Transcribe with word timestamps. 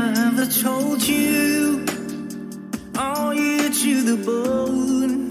I 0.00 0.28
ever 0.28 0.46
told 0.46 1.02
you? 1.06 1.84
Are 2.96 3.34
you 3.34 3.68
to 3.68 4.02
the 4.02 4.16
bone? 4.24 5.28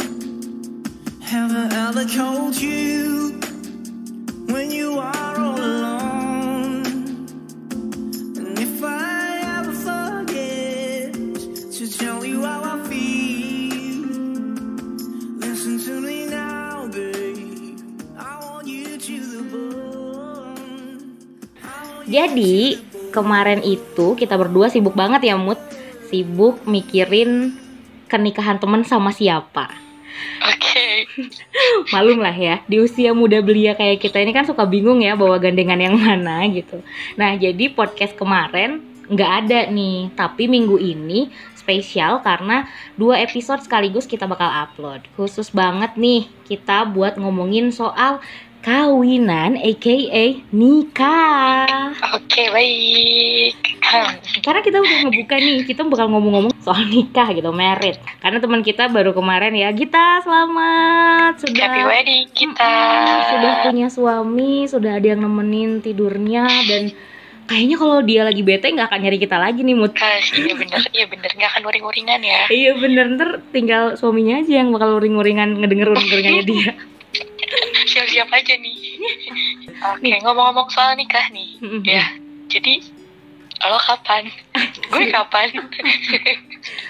Have 1.21 1.51
I 1.51 1.65
ever 1.89 2.05
called 2.05 2.55
you 2.55 3.39
when 4.53 4.69
you 4.69 4.99
are 4.99 5.39
all 5.39 5.59
alone? 5.59 6.85
And 8.37 8.59
if 8.59 8.83
I 8.83 9.41
ever 9.57 9.73
forget 9.73 11.13
to 11.77 11.83
tell 11.97 12.23
you 12.23 12.43
how 12.45 12.61
I 12.73 12.87
feel, 12.87 14.05
listen 15.45 15.79
to 15.85 16.01
me 16.01 16.27
now, 16.27 16.87
babe. 16.89 17.79
I 18.19 18.37
want 18.45 18.67
you 18.67 18.97
to 18.99 19.15
the 19.33 19.43
bone. 19.51 21.17
I 21.63 21.95
want 21.95 22.07
you 22.07 22.13
Jadi 22.13 22.88
kemarin 23.09 23.61
itu 23.65 24.15
kita 24.15 24.37
berdua 24.37 24.69
sibuk 24.71 24.93
banget 24.93 25.33
ya 25.33 25.35
Mut. 25.35 25.59
Sibuk 26.09 26.65
mikirin 26.65 27.53
kenikahan 28.09 28.57
temen 28.57 28.81
sama 28.85 29.13
siapa. 29.13 29.69
Oke. 30.41 31.05
Malum 31.93 32.19
lah 32.19 32.33
ya, 32.33 32.63
di 32.65 32.81
usia 32.81 33.13
muda 33.13 33.39
belia 33.39 33.77
kayak 33.77 34.01
kita 34.01 34.19
ini 34.19 34.33
kan 34.33 34.47
suka 34.47 34.65
bingung 34.65 34.99
ya 35.03 35.13
bawa 35.13 35.37
gandengan 35.37 35.79
yang 35.79 35.95
mana 35.95 36.43
gitu. 36.49 36.81
Nah 37.15 37.37
jadi 37.37 37.71
podcast 37.71 38.17
kemarin 38.17 38.81
nggak 39.09 39.31
ada 39.45 39.59
nih 39.73 40.13
Tapi 40.13 40.45
minggu 40.45 40.77
ini 40.77 41.33
spesial 41.57 42.25
karena 42.25 42.65
dua 42.97 43.21
episode 43.21 43.61
sekaligus 43.61 44.09
kita 44.09 44.25
bakal 44.25 44.49
upload. 44.49 45.05
Khusus 45.13 45.53
banget 45.53 45.93
nih 45.93 46.25
kita 46.49 46.89
buat 46.89 47.13
ngomongin 47.21 47.69
soal 47.69 48.17
kawinan 48.69 49.57
aka 49.57 49.97
nikah 50.53 51.89
Oke, 52.13 52.53
baik. 52.53 53.57
Hmm. 53.81 54.13
karena 54.45 54.61
kita 54.61 54.77
udah 54.77 54.97
ngebuka 55.01 55.35
nih 55.35 55.65
kita 55.65 55.81
bakal 55.89 56.13
ngomong-ngomong 56.13 56.53
soal 56.61 56.85
nikah 56.85 57.33
gitu 57.33 57.49
merit 57.49 57.97
karena 58.21 58.37
teman 58.37 58.61
kita 58.61 58.85
baru 58.85 59.17
kemarin 59.17 59.57
ya 59.57 59.73
Gita 59.73 60.21
selamat 60.21 61.41
sudah 61.41 61.65
Happy 61.65 61.81
wedding 61.81 62.29
kita. 62.29 62.73
sudah 63.33 63.51
punya 63.65 63.89
suami 63.89 64.69
sudah 64.69 65.01
ada 65.01 65.07
yang 65.07 65.25
nemenin 65.25 65.81
tidurnya 65.81 66.45
dan 66.69 66.93
kayaknya 67.49 67.75
kalau 67.75 68.05
dia 68.05 68.21
lagi 68.21 68.45
bete 68.45 68.69
nggak 68.69 68.85
akan 68.85 69.01
nyari 69.01 69.17
kita 69.17 69.41
lagi 69.41 69.65
nih 69.65 69.73
mut 69.73 69.97
Ah, 69.97 70.21
iya 70.37 70.53
bener, 70.53 70.81
iya 70.93 71.05
bener. 71.09 71.29
Nggak 71.33 71.49
akan 71.49 71.63
uring-uringan 71.65 72.21
ya. 72.21 72.41
iya 72.53 72.71
bener 72.77 73.05
ntar 73.17 73.29
tinggal 73.49 73.97
suaminya 73.97 74.37
aja 74.37 74.61
yang 74.61 74.69
bakal 74.69 75.01
uring-uringan 75.01 75.57
ngedenger 75.57 75.89
uring-uringannya 75.89 76.45
dia 76.45 76.69
Siap-siap 77.99 78.31
aja 78.31 78.53
nih. 78.55 78.77
Oke, 79.91 80.13
ngomong-ngomong 80.23 80.71
soal 80.71 80.95
nikah 80.95 81.27
nih. 81.29 81.59
Ya, 81.83 82.07
jadi 82.47 82.79
lo 83.59 83.75
kapan? 83.77 84.31
Gue 84.87 85.11
kapan? 85.11 85.51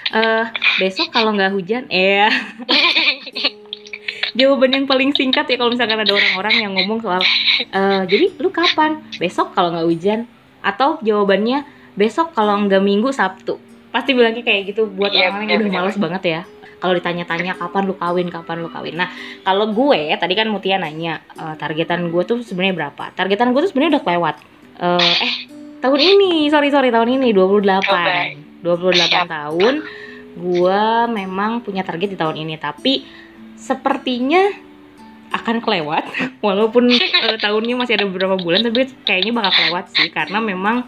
Eh, 0.08 0.44
besok 0.78 1.10
kalau 1.10 1.34
nggak 1.34 1.50
hujan 1.50 1.86
eh 1.88 2.30
jawaban 4.38 4.70
yang 4.72 4.86
paling 4.86 5.10
singkat 5.10 5.42
ya 5.44 5.56
kalau 5.56 5.70
misalkan 5.70 5.98
ada 5.98 6.10
orang-orang 6.10 6.54
yang 6.56 6.72
ngomong 6.72 6.98
soal 7.00 7.22
eh, 7.60 8.02
jadi 8.04 8.34
lu 8.36 8.50
kapan 8.50 9.02
besok 9.18 9.50
kalau 9.50 9.70
nggak 9.70 9.86
hujan 9.86 10.20
atau 10.60 10.98
jawabannya 11.00 11.66
besok 11.92 12.30
kalau 12.30 12.58
nggak 12.60 12.78
minggu 12.80 13.10
sabtu 13.10 13.58
pasti 13.90 14.14
bilangnya 14.14 14.42
kayak 14.42 14.70
gitu 14.70 14.86
buat 14.88 15.10
Iya, 15.10 15.30
orang-orang 15.30 15.42
yang 15.44 15.58
udah 15.58 15.58
benar-benar. 15.64 15.82
males 15.86 15.98
banget 15.98 16.22
ya 16.24 16.40
kalau 16.80 16.96
ditanya-tanya 16.96 17.54
kapan 17.54 17.84
lu 17.86 17.94
kawin? 17.94 18.26
Kapan 18.32 18.64
lu 18.64 18.68
kawin? 18.72 18.96
Nah 18.96 19.12
kalau 19.44 19.70
gue 19.70 20.16
tadi 20.16 20.32
kan 20.32 20.48
Mutia 20.48 20.80
nanya 20.80 21.20
eh, 21.36 21.54
targetan 21.60 22.08
gue 22.08 22.22
tuh 22.24 22.40
sebenarnya 22.40 22.74
berapa? 22.88 23.12
Targetan 23.14 23.52
gue 23.52 23.60
tuh 23.68 23.70
sebenarnya 23.70 24.00
udah 24.00 24.02
kelewat. 24.02 24.36
Eh, 24.80 25.14
eh 25.20 25.34
tahun 25.80 26.00
ini 26.00 26.48
sorry 26.48 26.68
sorry 26.72 26.88
tahun 26.92 27.20
ini 27.20 27.32
28 27.36 27.40
Oh, 27.40 27.80
baik. 27.84 28.36
28 28.60 29.08
Siap. 29.08 29.28
tahun 29.28 29.74
gua 30.36 31.10
memang 31.10 31.64
punya 31.64 31.82
target 31.82 32.14
di 32.14 32.18
tahun 32.20 32.36
ini. 32.40 32.54
Tapi 32.60 33.04
sepertinya 33.56 34.48
akan 35.30 35.62
kelewat 35.62 36.04
walaupun 36.46 36.92
eh, 36.92 37.38
tahunnya 37.40 37.74
masih 37.76 37.94
ada 38.00 38.06
beberapa 38.06 38.36
bulan 38.36 38.64
tapi 38.64 38.88
kayaknya 39.04 39.32
bakal 39.36 39.52
kelewat 39.56 39.84
sih. 39.96 40.08
Karena 40.12 40.38
memang 40.38 40.84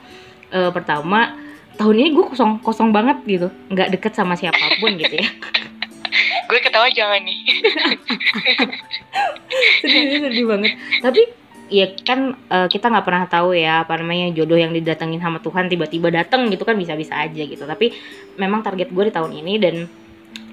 eh, 0.53 0.71
pertama 0.71 1.37
tahun 1.81 1.97
ini 1.99 2.09
gue 2.13 2.25
kosong 2.33 2.61
kosong 2.61 2.93
banget 2.93 3.25
gitu. 3.25 3.49
Nggak 3.73 3.99
deket 3.99 4.13
sama 4.13 4.37
siapa 4.37 4.79
pun 4.79 4.95
gitu 5.01 5.21
ya 5.21 5.29
gue 6.49 6.59
ketawa 6.61 6.89
jangan 6.93 7.21
nih. 7.25 7.41
sedih 9.83 10.21
sedih 10.29 10.47
banget 10.49 10.73
tapi 11.01 11.23
ya 11.73 11.87
kan 12.05 12.37
eh, 12.37 12.69
kita 12.69 12.93
nggak 12.93 13.07
pernah 13.07 13.25
tahu 13.29 13.57
ya 13.57 13.89
apa 13.89 13.97
namanya 13.97 14.29
jodoh 14.37 14.61
yang 14.61 14.77
didatengin 14.77 15.21
sama 15.21 15.41
Tuhan 15.41 15.73
tiba-tiba 15.73 16.13
datang 16.13 16.53
gitu 16.53 16.69
kan 16.69 16.77
bisa-bisa 16.77 17.17
aja 17.17 17.43
gitu 17.43 17.65
tapi 17.65 17.97
memang 18.37 18.61
target 18.61 18.93
gue 18.93 19.05
di 19.09 19.13
tahun 19.13 19.33
ini 19.33 19.55
dan 19.57 19.77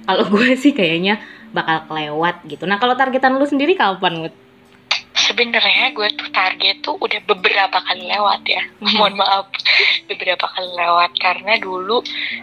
kalau 0.07 0.25
gue 0.33 0.55
sih 0.55 0.71
kayaknya 0.71 1.19
bakal 1.51 1.91
kelewat 1.91 2.47
gitu 2.47 2.63
nah 2.63 2.79
kalau 2.79 2.95
targetan 2.95 3.35
lu 3.35 3.43
sendiri 3.43 3.75
kapan 3.75 4.27
Mut? 4.27 4.35
Sebenarnya 5.19 5.91
gue 5.91 6.07
tuh 6.15 6.29
target 6.31 6.79
tuh 6.79 6.95
udah 6.99 7.19
beberapa 7.27 7.77
kali 7.83 8.07
lewat 8.07 8.41
ya. 8.47 8.63
Mhm. 8.79 8.95
Mohon 8.99 9.15
maaf, 9.19 9.45
beberapa 10.07 10.45
kali 10.47 10.69
lewat 10.75 11.11
karena 11.19 11.53
dulu 11.59 11.99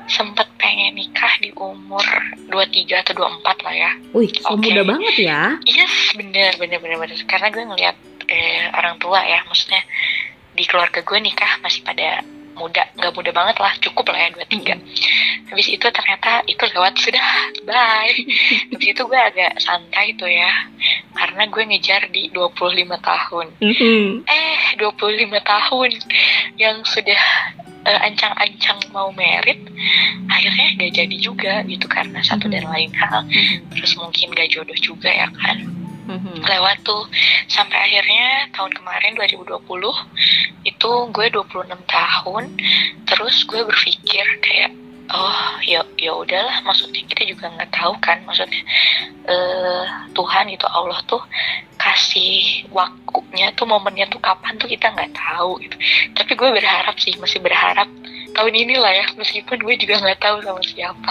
sempet 0.07 0.49
pengen 0.61 0.97
nikah 0.97 1.33
di 1.41 1.51
umur 1.57 2.05
23 2.53 3.03
atau 3.03 3.15
24 3.17 3.65
lah 3.65 3.75
ya. 3.75 3.91
Wih, 4.13 4.31
Oke. 4.53 4.71
muda 4.71 4.83
banget 4.85 5.15
ya. 5.17 5.41
Yes, 5.65 6.13
bener, 6.13 6.53
bener, 6.61 6.79
bener, 6.81 6.97
bener. 7.01 7.17
Karena 7.25 7.49
gue 7.49 7.63
ngeliat 7.65 7.97
eh, 8.29 8.69
orang 8.77 9.01
tua 9.01 9.25
ya, 9.25 9.41
maksudnya 9.49 9.81
di 10.57 10.65
keluarga 10.65 11.05
gue 11.05 11.19
nikah 11.21 11.61
masih 11.61 11.85
pada 11.85 12.25
muda, 12.57 12.83
nggak 12.97 13.13
muda 13.13 13.31
banget 13.31 13.57
lah, 13.61 13.73
cukup 13.85 14.11
lah 14.11 14.19
ya 14.27 14.29
23. 14.35 15.53
Habis 15.53 15.67
itu 15.71 15.87
ternyata 15.87 16.43
itu 16.49 16.65
lewat 16.75 16.95
sudah, 16.99 17.27
bye. 17.69 18.17
Habis 18.73 18.89
itu 18.97 19.03
gue 19.05 19.21
agak 19.21 19.53
santai 19.63 20.17
tuh 20.17 20.27
ya, 20.27 20.51
karena 21.15 21.47
gue 21.47 21.63
ngejar 21.63 22.03
di 22.11 22.33
25 22.33 22.99
tahun. 22.99 23.47
Mhm. 23.63 24.27
Eh, 24.27 24.61
25 24.81 25.39
tahun 25.45 25.91
yang 26.59 26.83
sudah 26.83 27.23
eh, 27.87 28.01
ancang-ancang 28.03 28.83
mau 28.91 29.15
merit, 29.15 29.63
akhirnya 30.27 30.67
gak 30.75 30.93
jadi 30.97 31.17
juga 31.23 31.63
gitu 31.71 31.87
karena 31.87 32.19
satu 32.25 32.51
dan 32.51 32.67
lain 32.67 32.91
hal. 32.99 33.23
Terus 33.71 33.95
mungkin 33.95 34.35
gak 34.35 34.51
jodoh 34.51 34.79
juga 34.83 35.07
ya 35.13 35.31
kan 35.31 35.86
Mhm. 36.07 36.47
lewat 36.47 36.77
tuh 36.87 37.03
sampai 37.51 37.79
akhirnya 37.83 38.47
tahun 38.55 38.71
kemarin 38.79 39.13
2020 39.19 39.91
itu 40.63 40.91
gue 41.11 41.27
26 41.35 41.83
tahun 41.87 42.45
terus 43.07 43.37
gue 43.47 43.63
berpikir 43.67 44.27
kayak 44.43 44.56
ya 46.07 46.15
udahlah 46.15 46.63
maksudnya 46.63 47.03
kita 47.05 47.27
juga 47.27 47.51
nggak 47.51 47.71
tahu 47.75 47.99
kan 47.99 48.23
maksudnya 48.23 48.63
eh 49.27 49.85
Tuhan 50.15 50.45
gitu 50.55 50.67
Allah 50.71 51.03
tuh 51.05 51.19
kasih 51.77 52.71
waktunya 52.71 53.51
tuh 53.53 53.67
momennya 53.67 54.07
tuh 54.07 54.23
kapan 54.23 54.55
tuh 54.55 54.71
kita 54.71 54.87
nggak 54.95 55.11
tahu 55.13 55.59
gitu 55.61 55.75
tapi 56.15 56.33
gue 56.33 56.49
berharap 56.55 56.95
sih 56.97 57.19
masih 57.19 57.43
berharap 57.43 57.91
tahun 58.33 58.55
inilah 58.55 58.93
ya 58.93 59.07
meskipun 59.17 59.59
gue 59.61 59.75
juga 59.81 59.99
nggak 59.99 60.21
tahu 60.23 60.37
sama 60.47 60.63
siapa 60.63 61.11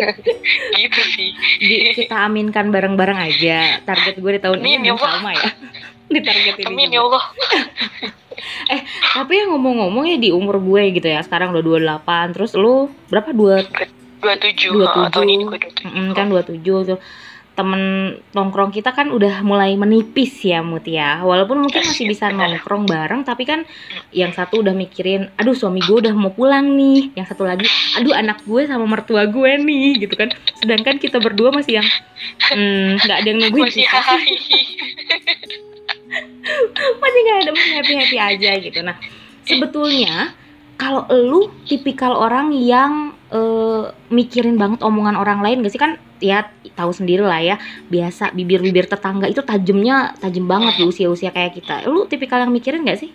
gitu 0.80 1.00
sih 1.10 1.30
Di- 1.58 2.06
kita 2.06 2.16
aminkan 2.28 2.68
bareng-bareng 2.70 3.18
aja. 3.18 3.80
Target 3.82 4.14
gue 4.20 4.32
di 4.36 4.40
tahun 4.40 4.58
Amin, 4.60 4.78
ini 4.84 4.88
ya 4.92 4.96
sama 4.96 5.30
ya. 5.34 5.48
di 6.12 6.20
target 6.20 6.54
ini. 6.60 6.66
amin 6.68 6.88
ya 6.92 7.00
Allah 7.02 7.24
Tapi 9.10 9.32
yang 9.36 9.52
ngomong-ngomong 9.52 10.04
ya 10.06 10.16
di 10.16 10.30
umur 10.32 10.56
gue 10.62 10.96
gitu 10.96 11.08
ya. 11.10 11.20
Sekarang 11.20 11.52
udah 11.52 11.60
28, 12.00 12.34
terus 12.36 12.52
lu 12.56 12.88
berapa? 13.10 13.34
Dua 13.34 13.60
27 14.20 14.76
27. 14.76 14.84
oh, 14.84 15.08
tahun 15.08 15.28
ini 15.28 15.42
gue 15.48 15.58
27 15.58 15.88
Mm, 15.90 16.10
kan 16.12 16.26
27 16.28 16.94
tuh. 16.94 17.00
Temen 17.50 18.14
nongkrong 18.32 18.72
kita 18.72 18.94
kan 18.94 19.12
udah 19.12 19.44
mulai 19.44 19.76
menipis 19.76 20.32
ya 20.46 20.64
Mut 20.64 20.86
ya. 20.86 21.20
Walaupun 21.20 21.60
mungkin 21.60 21.82
masih 21.82 22.08
bisa 22.08 22.32
nongkrong 22.32 22.88
bareng 22.88 23.20
tapi 23.26 23.44
kan 23.44 23.66
yang 24.14 24.32
satu 24.32 24.64
udah 24.64 24.72
mikirin 24.72 25.28
aduh 25.36 25.52
suami 25.52 25.82
gue 25.82 26.08
udah 26.08 26.14
mau 26.14 26.32
pulang 26.32 26.78
nih. 26.78 27.12
Yang 27.18 27.34
satu 27.34 27.44
lagi 27.44 27.66
aduh 28.00 28.16
anak 28.16 28.40
gue 28.46 28.64
sama 28.64 28.86
mertua 28.88 29.28
gue 29.28 29.50
nih 29.60 29.98
gitu 29.98 30.14
kan. 30.16 30.32
Sedangkan 30.62 30.96
kita 30.96 31.20
berdua 31.20 31.52
masih 31.52 31.82
yang 31.82 31.88
hmm, 32.54 33.02
nggak 33.02 33.16
ada 33.18 33.28
yang 33.28 33.38
nungguin 33.44 33.66
masih 33.66 33.84
kita. 33.84 34.00
masih 37.02 37.20
nggak 37.26 37.38
ada 37.44 37.50
masih 37.52 37.72
happy 37.76 37.94
happy 37.98 38.16
aja 38.16 38.50
gitu. 38.62 38.78
Nah 38.80 38.96
sebetulnya 39.44 40.32
kalau 40.80 41.04
lu 41.12 41.52
tipikal 41.68 42.16
orang 42.16 42.56
yang 42.56 43.12
eh, 43.30 43.84
mikirin 44.10 44.58
banget 44.58 44.82
omongan 44.82 45.16
orang 45.18 45.40
lain 45.40 45.62
gak 45.62 45.72
sih? 45.72 45.80
Kan 45.80 45.96
ya 46.20 46.46
tahu 46.76 46.92
sendiri 46.92 47.24
lah 47.24 47.40
ya 47.40 47.56
biasa 47.88 48.36
bibir-bibir 48.36 48.84
tetangga 48.84 49.24
itu 49.24 49.40
tajamnya 49.40 50.12
tajam 50.20 50.44
banget 50.44 50.76
di 50.78 50.84
usia-usia 50.84 51.32
kayak 51.32 51.56
kita. 51.56 51.88
Lu 51.88 52.04
tipikal 52.06 52.42
yang 52.42 52.52
mikirin 52.52 52.84
gak 52.84 53.00
sih? 53.00 53.10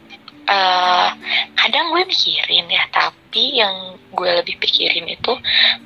Eh, 0.45 1.09
kadang 1.57 1.89
gue 1.89 2.05
mikirin 2.05 2.69
ya 2.69 2.85
tapi 2.93 3.57
yang 3.57 3.97
gue 4.13 4.29
lebih 4.29 4.61
pikirin 4.61 5.09
itu 5.09 5.33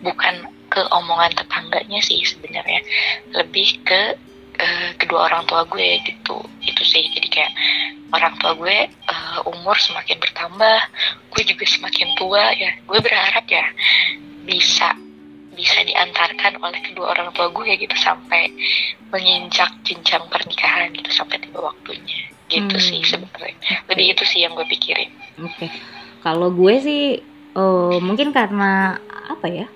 bukan 0.03 0.51
ke 0.69 0.83
omongan 0.93 1.33
tetangganya 1.33 1.99
sih 2.03 2.21
sebenarnya. 2.27 2.83
Lebih 3.33 3.81
ke 3.87 4.28
eh, 4.59 4.89
kedua 4.95 5.31
orang 5.31 5.43
tua 5.47 5.63
gue 5.65 5.89
gitu 6.03 6.37
itu 6.61 6.83
sih 6.83 7.07
jadi 7.15 7.27
kayak 7.27 7.53
orang 8.11 8.33
tua 8.37 8.51
gue 8.55 8.77
eh, 8.87 9.39
umur 9.47 9.75
semakin 9.75 10.19
bertambah 10.19 10.79
gue 11.31 11.43
juga 11.47 11.65
semakin 11.65 12.07
tua 12.15 12.51
ya 12.53 12.71
gue 12.83 12.99
berharap 12.99 13.45
ya 13.47 13.65
bisa 14.43 14.93
bisa 15.53 15.83
diantarkan 15.83 16.55
oleh 16.63 16.79
kedua 16.79 17.11
orang 17.11 17.31
tua 17.35 17.51
gue 17.51 17.67
gitu 17.75 17.95
sampai 17.95 18.47
menginjak 19.11 19.67
jenjang 19.83 20.23
pernikahan 20.31 20.87
gitu 20.95 21.11
sampai 21.11 21.35
tiba 21.39 21.59
waktunya 21.59 22.19
gitu 22.49 22.75
Hmm. 22.75 22.81
sih 22.81 23.01
sebenarnya 23.05 23.53
lebih 23.85 24.17
itu 24.17 24.23
sih 24.25 24.41
yang 24.41 24.57
gue 24.57 24.65
pikirin 24.65 25.09
Oke. 25.39 25.69
Kalau 26.19 26.51
gue 26.51 26.75
sih 26.81 27.03
eh, 27.55 27.97
mungkin 27.99 28.31
karena 28.31 28.97
apa 29.29 29.47
ya? 29.47 29.67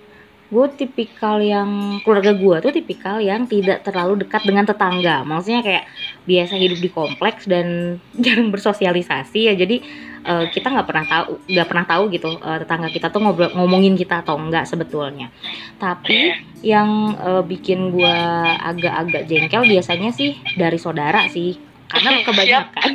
Gue 0.53 0.69
tipikal 0.77 1.41
yang 1.41 1.97
keluarga 2.05 2.38
gue 2.38 2.55
tuh 2.61 2.69
tipikal 2.69 3.17
yang 3.17 3.50
tidak 3.50 3.81
terlalu 3.81 4.21
dekat 4.21 4.45
dengan 4.45 4.69
tetangga. 4.69 5.25
Maksudnya 5.25 5.65
kayak 5.65 5.89
biasa 6.29 6.53
hidup 6.61 6.77
di 6.77 6.89
kompleks 6.94 7.50
dan 7.50 7.97
jarang 8.23 8.53
bersosialisasi 8.53 9.50
ya. 9.50 9.53
Jadi 9.57 9.81
eh, 10.21 10.45
kita 10.53 10.69
nggak 10.69 10.85
pernah 10.85 11.05
tahu 11.09 11.25
nggak 11.50 11.67
pernah 11.67 11.85
tahu 11.89 12.03
gitu 12.13 12.29
eh, 12.38 12.57
tetangga 12.61 12.89
kita 12.94 13.09
tuh 13.09 13.19
ngobrol 13.25 13.50
ngomongin 13.57 13.97
kita 13.97 14.21
atau 14.21 14.38
enggak 14.38 14.69
sebetulnya. 14.69 15.33
Tapi 15.81 16.38
yang 16.61 17.17
eh, 17.17 17.41
bikin 17.41 17.89
gue 17.89 18.17
agak-agak 18.61 19.25
jengkel 19.25 19.65
biasanya 19.65 20.13
sih 20.13 20.38
dari 20.53 20.77
saudara 20.77 21.25
sih. 21.33 21.73
Karena 21.94 22.10
kebanyakan. 22.28 22.90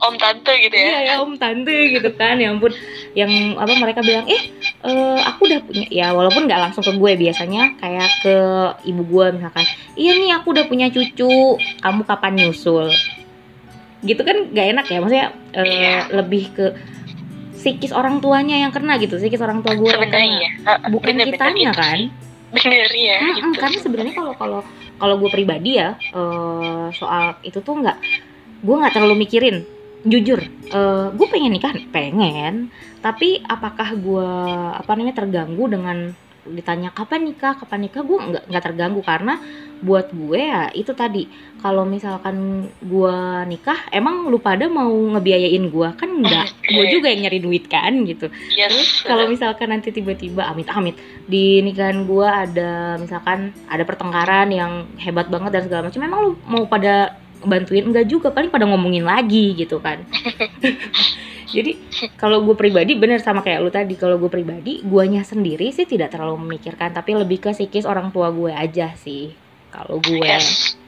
Om 0.00 0.14
tante 0.16 0.52
gitu 0.58 0.72
ya. 0.72 0.82
Iya 0.82 0.98
ya 1.02 1.14
om 1.20 1.36
tante 1.36 1.76
gitu 1.92 2.08
kan. 2.14 2.36
Ya 2.36 2.48
ampun. 2.48 2.72
Yang 3.12 3.32
apa 3.54 3.72
mereka 3.76 4.00
bilang 4.00 4.24
eh 4.24 4.42
eh, 4.80 5.18
aku 5.22 5.44
udah 5.44 5.60
punya 5.60 5.86
ya 5.86 6.06
walaupun 6.10 6.48
nggak 6.48 6.60
langsung 6.62 6.80
ke 6.80 6.92
gue 6.92 7.12
biasanya 7.20 7.76
kayak 7.76 8.08
ke 8.20 8.36
ibu 8.84 9.02
gue 9.04 9.26
misalkan 9.36 9.64
iya 9.94 10.16
nih 10.16 10.32
aku 10.34 10.50
udah 10.50 10.64
punya 10.64 10.88
cucu. 10.88 11.60
Kamu 11.78 12.00
kapan 12.02 12.32
nyusul? 12.36 12.88
Gitu 14.00 14.20
kan 14.20 14.48
nggak 14.48 14.66
enak 14.72 14.86
ya. 14.86 14.98
Maksudnya 14.98 15.26
eh, 15.52 15.64
Iya. 15.66 15.96
lebih 16.16 16.44
ke 16.50 16.66
psikis 17.52 17.92
orang 17.92 18.18
tuanya 18.18 18.56
yang 18.58 18.72
kena 18.72 18.96
gitu 18.96 19.20
psikis 19.20 19.36
orang 19.38 19.60
tua 19.60 19.76
gue 19.76 19.84
sebenarnya 19.84 20.32
ya 20.32 20.50
Eh, 20.64 20.78
bukan 20.88 21.12
bener-bener 21.12 21.28
kitanya 21.28 21.60
itu 21.62 21.76
kan? 21.76 21.98
bener 22.50 22.90
ya 22.90 23.16
Mm-mm, 23.20 23.36
gitu. 23.52 23.60
karena 23.60 23.78
sebenarnya 23.78 24.14
kalau 24.16 24.32
kalau 24.34 24.60
kalau 24.96 25.14
gue 25.20 25.28
pribadi 25.28 25.76
ya 25.76 25.92
eh, 26.00 26.86
soal 26.90 27.36
itu 27.42 27.60
tuh 27.60 27.78
nggak 27.78 27.94
gue 28.60 28.76
nggak 28.76 28.94
terlalu 28.94 29.26
mikirin. 29.26 29.56
Jujur 30.00 30.40
eh, 30.72 31.06
gue 31.12 31.26
pengen 31.28 31.52
nikah 31.52 31.76
pengen. 31.92 32.72
Tapi 33.00 33.40
apakah 33.44 33.96
gue 33.96 34.30
apa 34.76 34.90
namanya 34.96 35.24
terganggu 35.24 35.64
dengan 35.68 36.12
ditanya 36.48 36.88
kapan 36.88 37.28
nikah? 37.28 37.56
Kapan 37.60 37.84
nikah? 37.84 38.00
Gue 38.00 38.16
nggak 38.16 38.44
nggak 38.48 38.64
terganggu. 38.64 39.00
Karena 39.04 39.36
buat 39.84 40.08
gue 40.12 40.40
ya 40.40 40.72
itu 40.72 40.92
tadi. 40.96 41.28
Kalau 41.60 41.84
misalkan 41.84 42.68
gue 42.80 43.16
nikah 43.44 43.92
emang 43.92 44.32
lu 44.32 44.40
pada 44.40 44.64
mau 44.72 44.88
ngebiayain 44.88 45.68
gue 45.68 45.88
kan 45.92 46.08
enggak 46.08 46.48
gue 46.64 46.84
juga 46.88 47.12
yang 47.12 47.28
nyari 47.28 47.40
duit 47.44 47.68
kan 47.68 47.92
gitu. 48.08 48.32
Yes 48.56 48.72
Terus 48.72 48.90
kalau 49.04 49.28
misalkan 49.28 49.68
nanti 49.68 49.92
tiba-tiba 49.92 50.48
amit-amit 50.48 50.96
di 51.28 51.62
nikahan 51.62 52.08
gua 52.08 52.42
ada 52.48 52.98
misalkan 52.98 53.54
ada 53.70 53.84
pertengkaran 53.86 54.48
yang 54.50 54.90
hebat 54.98 55.30
banget 55.30 55.54
dan 55.54 55.62
segala 55.68 55.82
macam, 55.86 56.00
memang 56.02 56.20
lu 56.26 56.32
mau 56.50 56.64
pada 56.66 57.14
bantuin 57.44 57.84
enggak 57.88 58.06
juga 58.08 58.32
paling 58.32 58.52
pada 58.52 58.68
ngomongin 58.68 59.04
lagi 59.04 59.56
gitu 59.56 59.80
kan. 59.80 60.04
Jadi 61.54 61.74
kalau 62.14 62.46
gue 62.46 62.54
pribadi 62.54 62.94
bener 62.94 63.18
sama 63.18 63.42
kayak 63.42 63.58
lu 63.58 63.74
tadi 63.74 63.98
kalau 63.98 64.22
gue 64.22 64.30
pribadi 64.30 64.86
guanya 64.86 65.26
sendiri 65.26 65.74
sih 65.74 65.82
tidak 65.82 66.14
terlalu 66.14 66.46
memikirkan 66.46 66.94
tapi 66.94 67.18
lebih 67.18 67.42
ke 67.42 67.50
psikis 67.50 67.82
orang 67.82 68.14
tua 68.14 68.30
gue 68.30 68.54
aja 68.54 68.94
sih 68.94 69.34
kalau 69.74 69.98
gue. 69.98 70.22
yes 70.22 70.78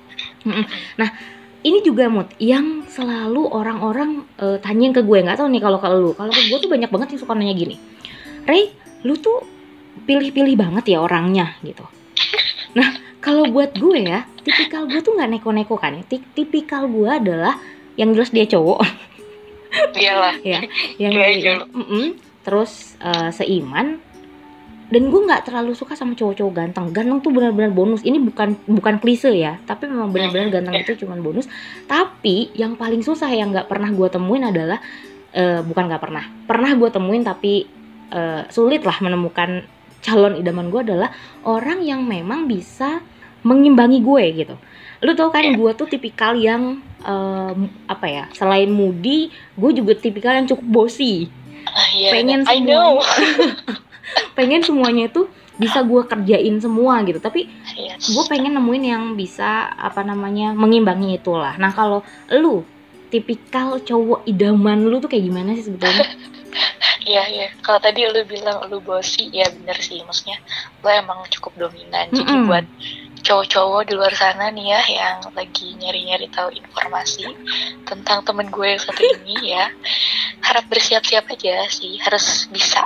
Ini 1.63 1.79
juga 1.87 2.11
mood 2.11 2.27
yang 2.43 2.91
selalu 2.91 3.47
orang-orang 3.47 4.27
eh, 4.43 4.59
tanyain 4.59 4.91
ke 4.91 5.07
gue 5.07 5.23
nggak 5.23 5.39
tahu 5.39 5.47
nih 5.47 5.63
kalau 5.63 5.79
ke 5.79 5.89
lu. 5.95 6.11
Kalau 6.11 6.33
ke 6.35 6.43
gue 6.51 6.59
tuh 6.59 6.67
banyak 6.67 6.91
banget 6.91 7.09
yang 7.15 7.21
suka 7.23 7.39
nanya 7.39 7.55
gini. 7.55 7.79
Ray, 8.43 8.75
lu 9.07 9.15
tuh 9.15 9.47
pilih-pilih 10.03 10.59
banget 10.59 10.91
ya 10.91 10.99
orangnya 10.99 11.55
gitu. 11.63 11.87
Nah, 12.75 12.91
kalau 13.23 13.47
buat 13.49 13.71
gue 13.79 14.03
ya, 14.03 14.27
tipikal 14.43 14.91
gue 14.91 14.99
tuh 14.99 15.15
nggak 15.15 15.31
neko-neko 15.39 15.79
kan 15.79 15.95
ya. 15.95 16.03
Ti- 16.03 16.27
Tipikal 16.35 16.91
gue 16.91 17.07
adalah 17.07 17.55
yang 17.95 18.11
jelas 18.13 18.35
dia 18.35 18.45
cowok, 18.45 18.83
iyalah 20.03 20.37
ya. 20.43 20.61
Yang 20.99 21.15
aja. 21.23 21.53
Mm-mm. 21.71 22.19
terus 22.43 22.99
eh, 22.99 23.31
seiman. 23.31 24.03
Dan 24.93 25.09
gue 25.09 25.21
nggak 25.25 25.49
terlalu 25.49 25.73
suka 25.73 25.97
sama 25.97 26.13
cowok-cowok 26.13 26.53
ganteng. 26.53 26.93
Ganteng 26.93 27.25
tuh 27.25 27.33
benar-benar 27.33 27.73
bonus. 27.73 28.05
Ini 28.05 28.19
bukan 28.21 28.59
bukan 28.69 29.01
klise 29.01 29.33
ya, 29.33 29.57
tapi 29.65 29.89
memang 29.89 30.13
benar-benar 30.13 30.53
ganteng 30.53 30.83
itu 30.83 31.07
cuman 31.07 31.23
bonus. 31.25 31.49
Tapi 31.89 32.53
yang 32.53 32.77
paling 32.77 33.01
susah 33.01 33.31
yang 33.33 33.55
nggak 33.55 33.71
pernah 33.73 33.89
gue 33.89 34.09
temuin 34.13 34.45
adalah 34.45 34.83
eh, 35.33 35.65
bukan 35.65 35.89
nggak 35.89 36.03
pernah, 36.03 36.25
pernah 36.45 36.77
gue 36.77 36.91
temuin 36.93 37.25
tapi 37.25 37.65
eh, 38.13 38.43
sulit 38.53 38.85
lah 38.85 38.99
menemukan 39.01 39.65
calon 40.03 40.35
idaman 40.37 40.69
gue 40.69 40.83
adalah 40.83 41.09
orang 41.47 41.81
yang 41.87 42.03
memang 42.05 42.51
bisa 42.51 43.01
mengimbangi 43.43 43.99
gue 44.03 44.25
gitu. 44.45 44.55
Lu 45.03 45.13
tau 45.19 45.35
kan 45.35 45.43
Iya. 45.43 45.59
gue 45.59 45.71
tuh 45.75 45.87
tipikal 45.91 46.39
yang 46.39 46.79
em, 47.03 47.59
apa 47.91 48.07
ya? 48.07 48.25
Selain 48.35 48.71
moody, 48.71 49.31
gue 49.59 49.71
juga 49.75 49.99
tipikal 49.99 50.39
yang 50.39 50.47
cukup 50.47 50.67
bosi. 50.67 51.27
Ah, 51.67 51.89
iya, 51.95 52.11
pengen 52.11 52.43
I 52.47 52.59
know 52.59 52.99
Pengen 54.39 54.67
semuanya 54.67 55.07
itu 55.07 55.31
bisa 55.59 55.79
gue 55.87 56.03
kerjain 56.07 56.59
semua 56.59 57.03
gitu. 57.07 57.23
Tapi 57.23 57.47
yes. 57.79 58.11
gue 58.11 58.25
pengen 58.27 58.55
nemuin 58.59 58.85
yang 58.85 59.05
bisa 59.15 59.71
apa 59.71 60.03
namanya 60.03 60.55
mengimbangi 60.57 61.19
itulah 61.23 61.55
nah 61.55 61.71
kalau 61.71 62.03
lu 62.35 62.67
tipikal 63.13 63.77
cowok 63.79 64.25
idaman 64.25 64.89
lu 64.89 64.99
tuh 64.99 65.13
kayak 65.13 65.29
gimana 65.29 65.53
sih 65.53 65.69
sebetulnya 65.69 66.09
Iya 67.03 67.27
iya. 67.35 67.47
Kalau 67.67 67.83
tadi 67.83 68.07
lu 68.07 68.23
bilang 68.31 68.63
lu 68.71 68.79
bosi, 68.79 69.27
ya 69.35 69.51
bener 69.51 69.75
sih. 69.83 69.99
Maksudnya 70.07 70.39
lo 70.87 70.87
emang 70.87 71.27
cukup 71.35 71.67
dominan. 71.67 72.07
Jadi 72.15 72.31
Mm-mm. 72.31 72.47
buat 72.47 72.63
cowok-cowok 73.23 73.89
di 73.89 73.93
luar 73.95 74.13
sana 74.13 74.51
nih 74.51 74.75
ya 74.75 74.83
yang 74.91 75.17
lagi 75.33 75.79
nyari-nyari 75.79 76.27
tahu 76.29 76.51
informasi 76.51 77.25
tentang 77.87 78.27
temen 78.27 78.51
gue 78.51 78.67
yang 78.67 78.83
satu 78.83 79.03
ini 79.03 79.37
ya, 79.55 79.71
harap 80.43 80.67
bersiap-siap 80.67 81.31
aja 81.31 81.67
sih. 81.71 81.97
Harus 82.03 82.51
bisa 82.51 82.85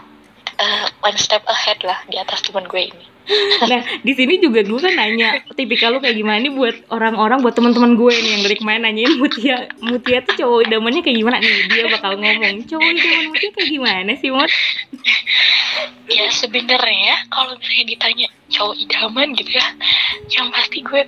eh, 0.61 0.87
one 1.01 1.17
step 1.17 1.43
ahead 1.49 1.81
lah 1.83 1.99
di 2.07 2.21
atas 2.21 2.45
temen 2.45 2.69
gue 2.69 2.93
ini. 2.93 3.16
nah 3.71 3.81
di 4.07 4.13
sini 4.15 4.39
juga 4.39 4.63
gue 4.63 4.81
kan 4.81 4.95
nanya 4.95 5.43
tipikal 5.59 5.95
lu 5.95 5.99
kayak 5.99 6.15
gimana 6.15 6.39
nih 6.43 6.53
buat 6.55 6.77
orang-orang 6.95 7.43
buat 7.43 7.55
teman-teman 7.59 7.99
gue 7.99 8.13
nih 8.15 8.31
yang 8.39 8.43
dari 8.47 8.57
kemarin 8.57 8.83
nanyain 8.87 9.15
Mutia 9.19 9.57
Mutia 9.83 10.23
tuh 10.23 10.35
cowok 10.39 10.71
idamannya 10.71 11.03
kayak 11.03 11.19
gimana 11.19 11.37
nih 11.43 11.67
dia 11.71 11.85
bakal 11.91 12.13
ngomong 12.15 12.57
cowok 12.71 12.87
idaman 12.87 13.25
Mutia 13.35 13.51
kayak 13.51 13.71
gimana 13.71 14.13
sih 14.19 14.31
Mut 14.31 14.51
Ya 16.07 16.31
sebenarnya 16.31 17.27
kalau 17.29 17.59
misalnya 17.59 17.85
ditanya 17.91 18.27
cowok 18.47 18.77
idaman 18.79 19.35
gitu 19.35 19.59
ya, 19.59 19.67
yang 20.39 20.55
pasti 20.55 20.79
gue 20.87 21.03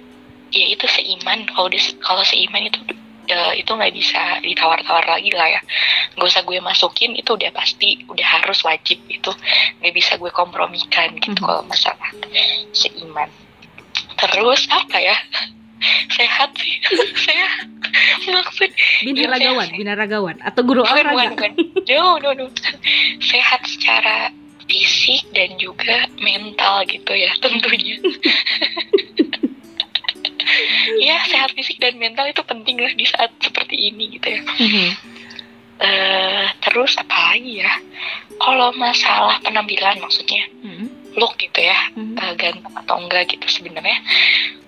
ya 0.50 0.66
itu 0.75 0.87
seiman. 0.90 1.46
Kalau 1.54 2.22
seiman 2.26 2.66
itu 2.66 2.78
ya, 3.28 3.52
itu 3.52 3.68
nggak 3.68 3.92
bisa 3.92 4.40
ditawar-tawar 4.40 5.04
lagi 5.04 5.30
lah 5.37 5.47
ya. 5.47 5.61
Gak 6.16 6.26
usah 6.26 6.42
gue 6.42 6.58
masukin 6.58 7.12
itu 7.14 7.37
udah 7.37 7.52
pasti 7.52 8.00
udah 8.08 8.26
harus 8.40 8.64
wajib 8.64 8.99
itu 9.06 9.30
nggak 9.85 9.94
bisa 9.94 10.16
gue 10.16 10.32
kompromikan 10.32 11.12
gitu 11.20 11.37
Mhm. 11.37 11.44
kalau 11.44 11.62
masalah 11.68 12.11
seiman. 12.73 13.28
Terus 14.16 14.66
apa 14.73 14.97
ya? 14.99 15.16
Sehat 16.18 16.50
sih, 16.58 16.75
sehat. 17.28 17.70
Maksud 18.26 18.70
binaragawan 19.06 19.70
binaragawan 19.70 20.37
atau 20.42 20.66
guru 20.66 20.82
bukan, 20.82 20.90
bukan, 20.90 21.14
olahraga 21.14 21.30
bukan. 21.38 21.52
No, 21.87 22.18
no, 22.18 22.30
no. 22.35 22.47
Sehat 23.23 23.62
secara 23.62 24.35
fisik 24.66 25.23
dan 25.30 25.54
juga 25.56 26.11
mental 26.18 26.82
gitu 26.90 27.14
ya 27.14 27.30
tentunya. 27.38 27.94
ya 31.00 31.17
sehat 31.26 31.52
fisik 31.52 31.78
dan 31.78 31.97
mental 31.97 32.26
itu 32.26 32.43
penting 32.43 32.78
lah 32.78 32.93
di 32.93 33.05
saat 33.05 33.31
seperti 33.40 33.93
ini 33.93 34.19
gitu 34.19 34.28
ya. 34.28 34.40
Mhm. 34.43 34.88
Eh, 35.78 36.47
terus 36.59 36.99
apa 36.99 37.35
lagi 37.35 37.62
ya? 37.62 37.71
Kalau 38.38 38.75
masalah 38.75 39.38
penampilan 39.47 40.02
maksudnya 40.02 40.43
Mhm. 40.67 41.14
look 41.14 41.38
gitu 41.38 41.62
ya, 41.62 41.78
Mhm. 41.95 42.19
eh, 42.19 42.35
ganteng 42.35 42.75
atau 42.75 42.97
enggak 42.99 43.31
gitu 43.31 43.47
sebenarnya 43.47 43.99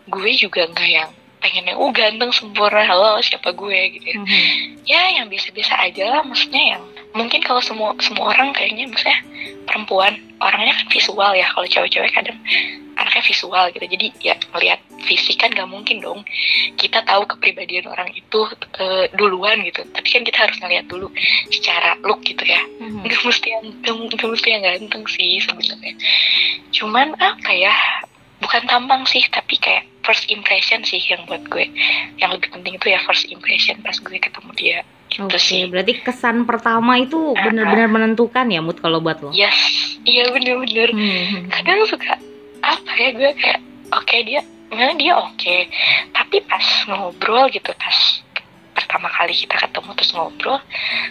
gue 0.07 0.31
juga 0.35 0.67
enggak 0.67 0.91
yang 0.91 1.11
pengen 1.41 1.73
yang 1.73 1.79
oh 1.81 1.89
ganteng 1.91 2.31
sempurna 2.31 2.85
halo 2.85 3.17
siapa 3.25 3.51
gue 3.57 3.79
gitu 3.97 4.07
ya 4.13 4.17
Mhm. 4.21 4.43
ya 4.85 5.03
yang 5.19 5.27
biasa-biasa 5.33 5.73
aja 5.89 6.05
lah 6.13 6.23
maksudnya 6.23 6.77
yang 6.77 6.83
mungkin 7.17 7.41
kalau 7.41 7.65
semua 7.65 7.97
semua 7.99 8.37
orang 8.37 8.53
kayaknya 8.53 8.87
maksudnya 8.87 9.19
perempuan 9.65 10.21
orangnya 10.37 10.77
kan 10.77 10.87
visual 10.93 11.33
ya 11.33 11.49
kalau 11.49 11.65
cewek-cewek 11.67 12.13
kadang 12.13 12.37
anaknya 13.01 13.25
visual 13.25 13.65
gitu. 13.73 13.87
Jadi 13.89 14.07
ya 14.21 14.35
melihat 14.53 14.79
fisik 15.01 15.41
kan 15.41 15.51
gak 15.51 15.67
mungkin 15.67 15.99
dong. 15.99 16.21
Kita 16.77 17.01
tahu 17.03 17.25
kepribadian 17.27 17.89
orang 17.89 18.13
itu 18.13 18.41
eh, 18.77 19.09
duluan 19.17 19.65
gitu. 19.65 19.81
Tapi 19.89 20.07
kan 20.07 20.23
kita 20.23 20.39
harus 20.39 20.57
ngeliat 20.61 20.87
dulu 20.87 21.09
secara 21.49 21.97
look 22.05 22.21
gitu 22.23 22.45
ya. 22.45 22.61
Mhm. 22.79 23.03
nggak 23.03 23.23
mesti 23.25 23.49
yang 23.49 23.65
nggak 23.81 23.95
nggak 24.13 24.29
mesti 24.29 24.49
yang 24.51 24.63
ganteng 24.63 25.05
sih 25.09 25.41
sebenarnya. 25.41 25.95
Cuman 26.71 27.17
apa 27.17 27.51
ya 27.51 27.75
bukan 28.41 28.63
tampang 28.65 29.03
sih 29.05 29.25
tapi 29.29 29.57
kayak 29.57 29.85
first 30.01 30.29
impression 30.29 30.81
sih 30.83 31.01
yang 31.03 31.25
buat 31.25 31.45
gue. 31.49 31.67
Yang 32.17 32.31
lebih 32.37 32.49
penting 32.53 32.73
itu 32.77 32.87
ya 32.89 33.01
first 33.05 33.25
impression 33.27 33.81
pas 33.81 33.97
gue 33.97 34.17
ketemu 34.17 34.51
dia. 34.55 34.79
Itu 35.11 35.27
Oke, 35.27 35.43
sih. 35.43 35.67
berarti 35.67 36.01
kesan 36.01 36.47
pertama 36.47 36.95
itu 36.97 37.35
benar-benar 37.35 37.91
menentukan 37.91 38.47
ya 38.47 38.63
mood 38.63 38.79
kalau 38.79 39.03
buat 39.03 39.19
lo. 39.21 39.35
yes. 39.35 39.57
Iya 40.01 40.33
bener-bener 40.33 40.89
Hmm. 40.97 41.53
kadang 41.53 41.85
suka 41.85 42.17
apa 42.63 42.91
ya 42.97 43.09
gue 43.17 43.31
oke 43.91 44.17
dia 44.25 44.41
memang 44.71 44.97
dia 44.97 45.15
oke. 45.19 45.57
Tapi 46.15 46.37
pas 46.47 46.67
ngobrol 46.87 47.51
gitu 47.51 47.71
pas 47.75 47.99
pertama 48.77 49.11
kali 49.11 49.35
kita 49.35 49.59
ketemu 49.59 49.91
terus 49.99 50.13
ngobrol 50.15 50.59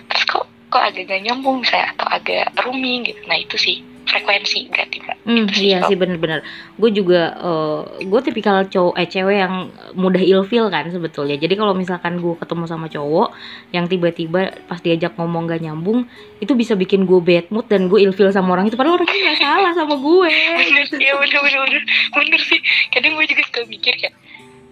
terus 0.07 0.23
kok 0.25 0.45
kok 0.69 0.83
agak 0.85 1.09
gak 1.09 1.21
nyambung 1.25 1.65
misalnya 1.65 1.91
atau 1.97 2.07
agak 2.09 2.45
rooming 2.61 3.03
gitu. 3.05 3.21
Nah 3.25 3.37
itu 3.37 3.55
sih 3.57 3.81
frekuensi 4.09 4.59
berarti 4.73 4.97
mbak 4.99 5.17
Hmm, 5.29 5.45
Itu 5.45 5.61
sih 5.61 5.69
iya 5.69 5.85
sih 5.85 5.93
bener-bener. 5.93 6.41
Gue 6.73 6.89
juga, 6.89 7.37
eh, 7.37 7.79
gue 8.01 8.19
tipikal 8.25 8.65
cowok, 8.65 8.97
eh 8.97 9.05
cewek 9.05 9.37
yang 9.45 9.69
mudah 9.93 10.17
ilfil 10.17 10.73
kan 10.73 10.89
sebetulnya. 10.89 11.37
Jadi 11.37 11.53
kalau 11.53 11.77
misalkan 11.77 12.17
gue 12.17 12.33
ketemu 12.33 12.65
sama 12.65 12.89
cowok 12.89 13.29
yang 13.69 13.85
tiba-tiba 13.85 14.57
pas 14.65 14.81
diajak 14.81 15.13
ngomong 15.13 15.45
gak 15.45 15.61
nyambung, 15.61 16.09
itu 16.41 16.57
bisa 16.57 16.73
bikin 16.73 17.05
gue 17.05 17.21
bad 17.21 17.45
mood 17.53 17.69
dan 17.69 17.85
gue 17.85 18.01
ilfil 18.01 18.33
sama 18.33 18.57
orang 18.57 18.73
itu. 18.73 18.75
Padahal 18.79 18.97
orangnya 18.97 19.21
gak 19.21 19.37
salah 19.37 19.71
sama 19.77 19.95
gue. 20.01 20.29
bener 20.65 20.85
iya 20.97 21.13
bener 21.13 21.39
bener 21.45 21.59
bener 21.61 21.83
bener 22.09 22.41
sih 22.41 22.59
kadang 22.89 23.13
gue 23.13 23.25
juga 23.29 23.41
suka 23.45 23.61
mikir 23.69 23.93
kayak 24.01 24.15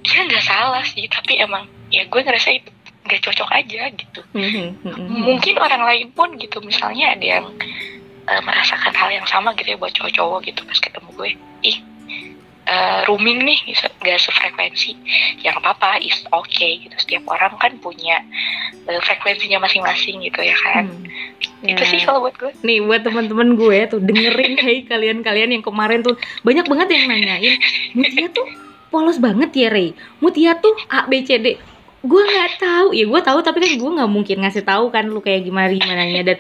dia 0.02 0.20
nggak 0.24 0.42
salah 0.42 0.82
sih 0.88 1.06
tapi 1.06 1.38
emang 1.38 1.68
ya 1.92 2.08
gue 2.08 2.22
ngerasa 2.22 2.50
itu 2.56 2.70
nggak 3.08 3.22
cocok 3.24 3.50
aja 3.52 3.82
gitu 3.94 4.22
Hmm, 4.36 4.74
hmm, 4.84 4.94
hmm. 4.94 5.22
mungkin 5.24 5.56
orang 5.60 5.84
lain 5.84 6.08
pun 6.12 6.34
gitu 6.36 6.60
misalnya 6.60 7.16
ada 7.16 7.26
yang 7.26 7.46
eh, 8.28 8.42
merasakan 8.44 8.94
hal 8.94 9.10
yang 9.12 9.28
sama 9.28 9.56
gitu 9.56 9.76
ya 9.76 9.78
buat 9.80 9.94
cowok-cowok 9.96 10.40
gitu 10.48 10.62
pas 10.68 10.80
ketemu 10.80 11.10
gue. 11.16 11.30
Ih 11.64 11.78
eh, 12.68 13.00
rooming 13.08 13.48
nih 13.48 13.60
bisa 13.64 13.88
gak 14.04 14.20
sefrekuensi. 14.20 14.92
Ya 15.42 15.56
nggak 15.56 15.64
apa-apa 15.64 16.04
is 16.04 16.20
okay 16.36 16.84
gitu. 16.84 16.96
Setiap 17.00 17.24
orang 17.32 17.56
kan 17.58 17.72
punya 17.80 18.20
eh, 18.86 19.00
frekuensinya 19.02 19.64
masing-masing 19.64 20.20
gitu 20.28 20.40
ya 20.44 20.56
kan. 20.60 20.92
Hmm. 20.92 21.66
itu 21.66 21.82
Ya. 21.82 21.90
sih 21.90 22.00
kalau 22.06 22.22
buat 22.22 22.36
gue. 22.38 22.52
Nih 22.62 22.84
buat 22.84 23.02
teman-teman 23.02 23.58
gue 23.58 23.78
tuh 23.90 24.00
dengerin 24.04 24.60
hey 24.66 24.84
kalian-kalian 24.86 25.58
yang 25.58 25.64
kemarin 25.64 26.04
tuh 26.06 26.14
banyak 26.46 26.68
banget 26.70 26.88
yang 26.94 27.10
nanyain 27.10 27.58
Mutia 27.98 28.30
tuh 28.30 28.46
polos 28.94 29.18
banget 29.18 29.52
ya 29.56 29.68
Rey? 29.74 29.96
Mutia 30.22 30.60
tuh 30.60 30.76
A 30.92 31.08
B 31.10 31.24
C 31.26 31.40
D. 31.40 31.58
Gue 32.06 32.22
nggak 32.24 32.62
tahu. 32.62 32.88
Ya 32.94 33.10
gue 33.10 33.22
tahu 33.26 33.40
tapi 33.42 33.58
kan 33.64 33.72
gue 33.74 33.92
nggak 34.00 34.12
mungkin 34.12 34.38
ngasih 34.46 34.64
tahu 34.64 34.94
kan 34.94 35.10
lu 35.10 35.20
kayak 35.20 35.44
gimana 35.44 35.74
gimana 35.74 36.04
dan 36.24 36.38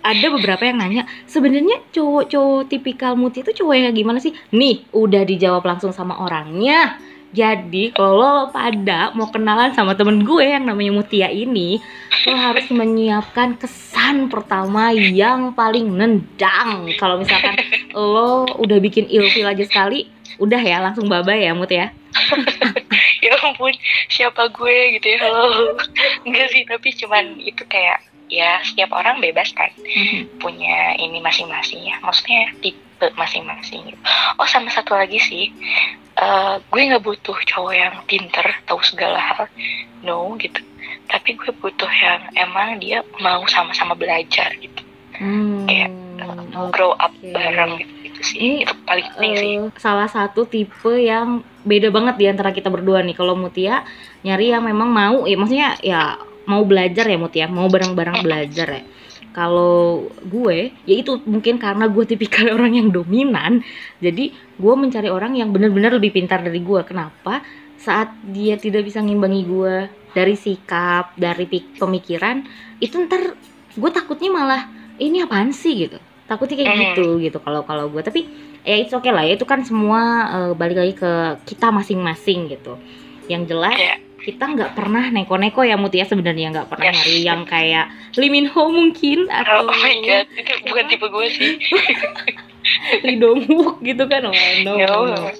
ada 0.00 0.26
beberapa 0.32 0.64
yang 0.64 0.80
nanya 0.80 1.04
sebenarnya 1.28 1.84
cowok-cowok 1.92 2.72
tipikal 2.72 3.12
Mutia 3.16 3.44
tuh 3.44 3.56
cowok 3.56 3.74
yang 3.76 3.96
gimana 3.96 4.18
sih? 4.20 4.32
Nih 4.52 4.88
udah 4.96 5.22
dijawab 5.24 5.64
langsung 5.64 5.92
sama 5.92 6.16
orangnya. 6.20 6.96
Jadi 7.30 7.94
kalau 7.94 8.18
lo 8.18 8.32
pada 8.50 9.14
mau 9.14 9.30
kenalan 9.30 9.70
sama 9.70 9.94
temen 9.94 10.26
gue 10.26 10.42
yang 10.42 10.66
namanya 10.66 10.90
Mutia 10.98 11.30
ini 11.30 11.78
lo 12.26 12.34
harus 12.34 12.66
menyiapkan 12.74 13.54
kesan 13.54 14.26
pertama 14.26 14.90
yang 14.90 15.54
paling 15.54 15.94
nendang. 15.94 16.90
Kalau 16.98 17.22
misalkan 17.22 17.54
lo 17.94 18.50
udah 18.58 18.78
bikin 18.82 19.06
ilfil 19.06 19.46
aja 19.46 19.62
sekali 19.62 20.10
udah 20.42 20.58
ya 20.58 20.82
langsung 20.82 21.06
baba 21.06 21.36
ya 21.36 21.54
Mut 21.54 21.70
ya. 21.70 21.94
Ya 23.20 23.36
ampun 23.36 23.76
siapa 24.08 24.48
gue 24.48 24.96
gitu 24.96 25.12
ya? 25.12 25.28
Halo. 25.28 25.76
Enggak 26.24 26.48
sih 26.56 26.64
tapi 26.64 26.88
cuman 26.96 27.36
itu 27.36 27.60
kayak 27.68 28.00
ya 28.30 28.62
setiap 28.62 28.94
orang 28.94 29.18
bebas 29.18 29.50
kan 29.52 29.68
punya 30.42 30.94
ini 30.96 31.18
masing-masing 31.18 31.82
ya. 31.84 31.98
Maksudnya 32.00 32.54
tipe 32.62 33.06
masing-masing 33.18 33.92
gitu. 33.92 34.00
oh 34.38 34.46
sama 34.46 34.70
satu 34.70 34.94
lagi 34.94 35.18
sih. 35.18 35.50
Eh, 36.20 36.54
gue 36.62 36.80
nggak 36.80 37.04
butuh 37.04 37.36
cowok 37.48 37.74
yang 37.74 37.94
pinter 38.06 38.46
tahu 38.64 38.80
segala 38.86 39.18
hal. 39.18 39.50
No 40.06 40.38
gitu. 40.38 40.62
Tapi 41.10 41.34
gue 41.34 41.50
butuh 41.58 41.90
yang 41.90 42.22
emang 42.38 42.78
dia 42.78 43.02
mau 43.18 43.42
sama-sama 43.50 43.98
belajar 43.98 44.54
gitu. 44.56 44.82
Hmm, 45.20 45.68
Kayak, 45.68 45.90
oke. 46.56 46.70
grow 46.72 46.96
up 46.96 47.12
bareng 47.20 47.76
gitu, 47.82 47.92
gitu 48.08 48.20
sih. 48.24 48.38
Ini, 48.40 48.56
itu 48.64 48.74
paling 48.88 49.06
penting 49.12 49.32
sih. 49.36 49.52
Eh, 49.58 49.68
salah 49.76 50.08
satu 50.08 50.48
tipe 50.48 50.96
yang 50.96 51.44
beda 51.66 51.92
banget 51.92 52.14
di 52.16 52.26
antara 52.30 52.54
kita 52.54 52.72
berdua 52.72 53.04
nih. 53.04 53.12
Kalau 53.12 53.36
Mutia 53.36 53.84
nyari 54.24 54.54
yang 54.54 54.64
memang 54.64 54.88
mau, 54.88 55.16
ya 55.28 55.36
maksudnya 55.36 55.76
ya 55.84 56.16
mau 56.48 56.62
belajar 56.64 57.04
ya 57.06 57.18
Mutia, 57.20 57.46
mau 57.48 57.66
bareng-bareng 57.68 58.24
belajar 58.24 58.68
ya. 58.80 58.82
Kalau 59.30 60.10
gue, 60.26 60.74
ya 60.88 60.94
itu 60.98 61.22
mungkin 61.22 61.62
karena 61.62 61.86
gue 61.86 62.04
tipikal 62.04 62.50
orang 62.56 62.74
yang 62.74 62.88
dominan, 62.90 63.62
jadi 64.02 64.34
gue 64.34 64.74
mencari 64.74 65.06
orang 65.08 65.38
yang 65.38 65.54
benar-benar 65.54 65.94
lebih 65.96 66.10
pintar 66.16 66.42
dari 66.42 66.58
gue. 66.58 66.80
Kenapa? 66.82 67.44
Saat 67.78 68.12
dia 68.26 68.58
tidak 68.60 68.84
bisa 68.84 69.00
ngimbangi 69.00 69.42
gue 69.46 69.74
dari 70.12 70.34
sikap, 70.34 71.14
dari 71.14 71.46
pemikiran, 71.78 72.42
itu 72.82 72.98
ntar 73.06 73.38
gue 73.70 73.90
takutnya 73.94 74.30
malah 74.34 74.62
ini 74.98 75.22
apaan 75.22 75.54
sih 75.54 75.86
gitu. 75.86 75.96
Takutnya 76.26 76.62
kayak 76.62 76.70
Hmm. 76.70 76.82
gitu 76.94 77.06
gitu 77.22 77.38
kalau 77.38 77.62
kalau 77.62 77.86
gue. 77.88 78.02
Tapi 78.02 78.20
ya 78.60 78.76
itu 78.76 78.92
oke 78.92 79.08
lah 79.08 79.24
ya 79.24 79.38
itu 79.38 79.46
kan 79.48 79.64
semua 79.64 80.00
eh, 80.28 80.52
balik 80.52 80.76
lagi 80.76 80.94
ke 80.98 81.12
kita 81.48 81.72
masing-masing 81.72 82.52
gitu 82.52 82.76
yang 83.24 83.48
jelas 83.48 83.72
Kayak, 83.72 83.98
kita 84.20 84.44
nggak 84.44 84.76
pernah 84.76 85.08
neko-neko 85.08 85.64
ya 85.64 85.80
Mutia 85.80 86.04
sebenarnya 86.04 86.52
nggak 86.52 86.68
pernah 86.68 86.92
Yes. 86.92 86.94
nyari 87.00 87.16
yang 87.24 87.40
kayak 87.48 87.86
Liminho 88.20 88.64
mungkin 88.68 89.26
atau 89.32 89.64
oh 89.64 89.72
my 89.72 89.96
god 90.04 90.26
itu 90.36 90.52
bukan 90.68 90.84
tipe 90.88 91.06
gue 91.08 91.26
sih 91.32 91.50
Wook 93.50 93.80
gitu 93.82 94.04
kan 94.06 94.20
oh 94.28 94.34
no, 94.64 94.72
No. 94.76 95.08
no. 95.08 95.32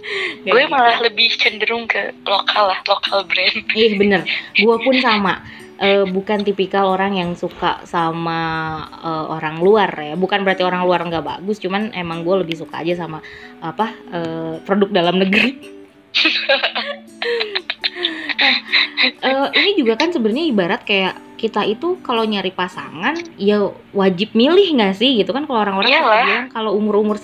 Gue 0.42 0.62
gitu. 0.64 0.72
malah 0.72 0.98
lebih 1.04 1.28
cenderung 1.36 1.84
ke 1.84 2.16
lokal 2.24 2.72
lah 2.72 2.80
lokal 2.88 3.22
brand 3.28 3.60
Ih 3.76 3.94
bener, 4.00 4.24
gue 4.64 4.76
pun 4.80 4.96
sama. 4.98 5.44
Eh, 5.80 6.04
bukan 6.04 6.44
tipikal 6.44 6.92
orang 6.92 7.16
yang 7.16 7.32
suka 7.32 7.80
sama 7.88 8.40
eh, 9.00 9.26
orang 9.32 9.64
luar 9.64 9.88
ya. 9.96 10.12
Bukan 10.12 10.44
berarti 10.44 10.60
orang 10.60 10.84
luar 10.84 11.00
nggak 11.08 11.24
bagus, 11.24 11.56
cuman 11.56 11.88
emang 11.96 12.20
gue 12.20 12.36
lebih 12.44 12.56
suka 12.60 12.84
aja 12.84 13.00
sama 13.00 13.24
apa 13.64 13.88
eh, 14.12 14.54
produk 14.64 14.88
dalam 14.92 15.16
negeri. 15.20 15.56
Eh, 19.00 19.48
ini 19.56 19.70
juga 19.80 19.96
kan 19.96 20.12
sebenarnya 20.12 20.44
ibarat 20.44 20.84
kayak 20.84 21.16
kita 21.40 21.64
itu 21.64 21.96
kalau 22.04 22.20
nyari 22.20 22.52
pasangan 22.52 23.16
ya 23.40 23.64
wajib 23.96 24.36
milih 24.36 24.76
nggak 24.76 24.92
sih? 24.92 25.16
Gitu 25.16 25.32
kan 25.32 25.48
kalau 25.48 25.64
orang-orang 25.64 25.88
bilang 26.04 26.44
kalau 26.52 26.70
umur-umur 26.76 27.16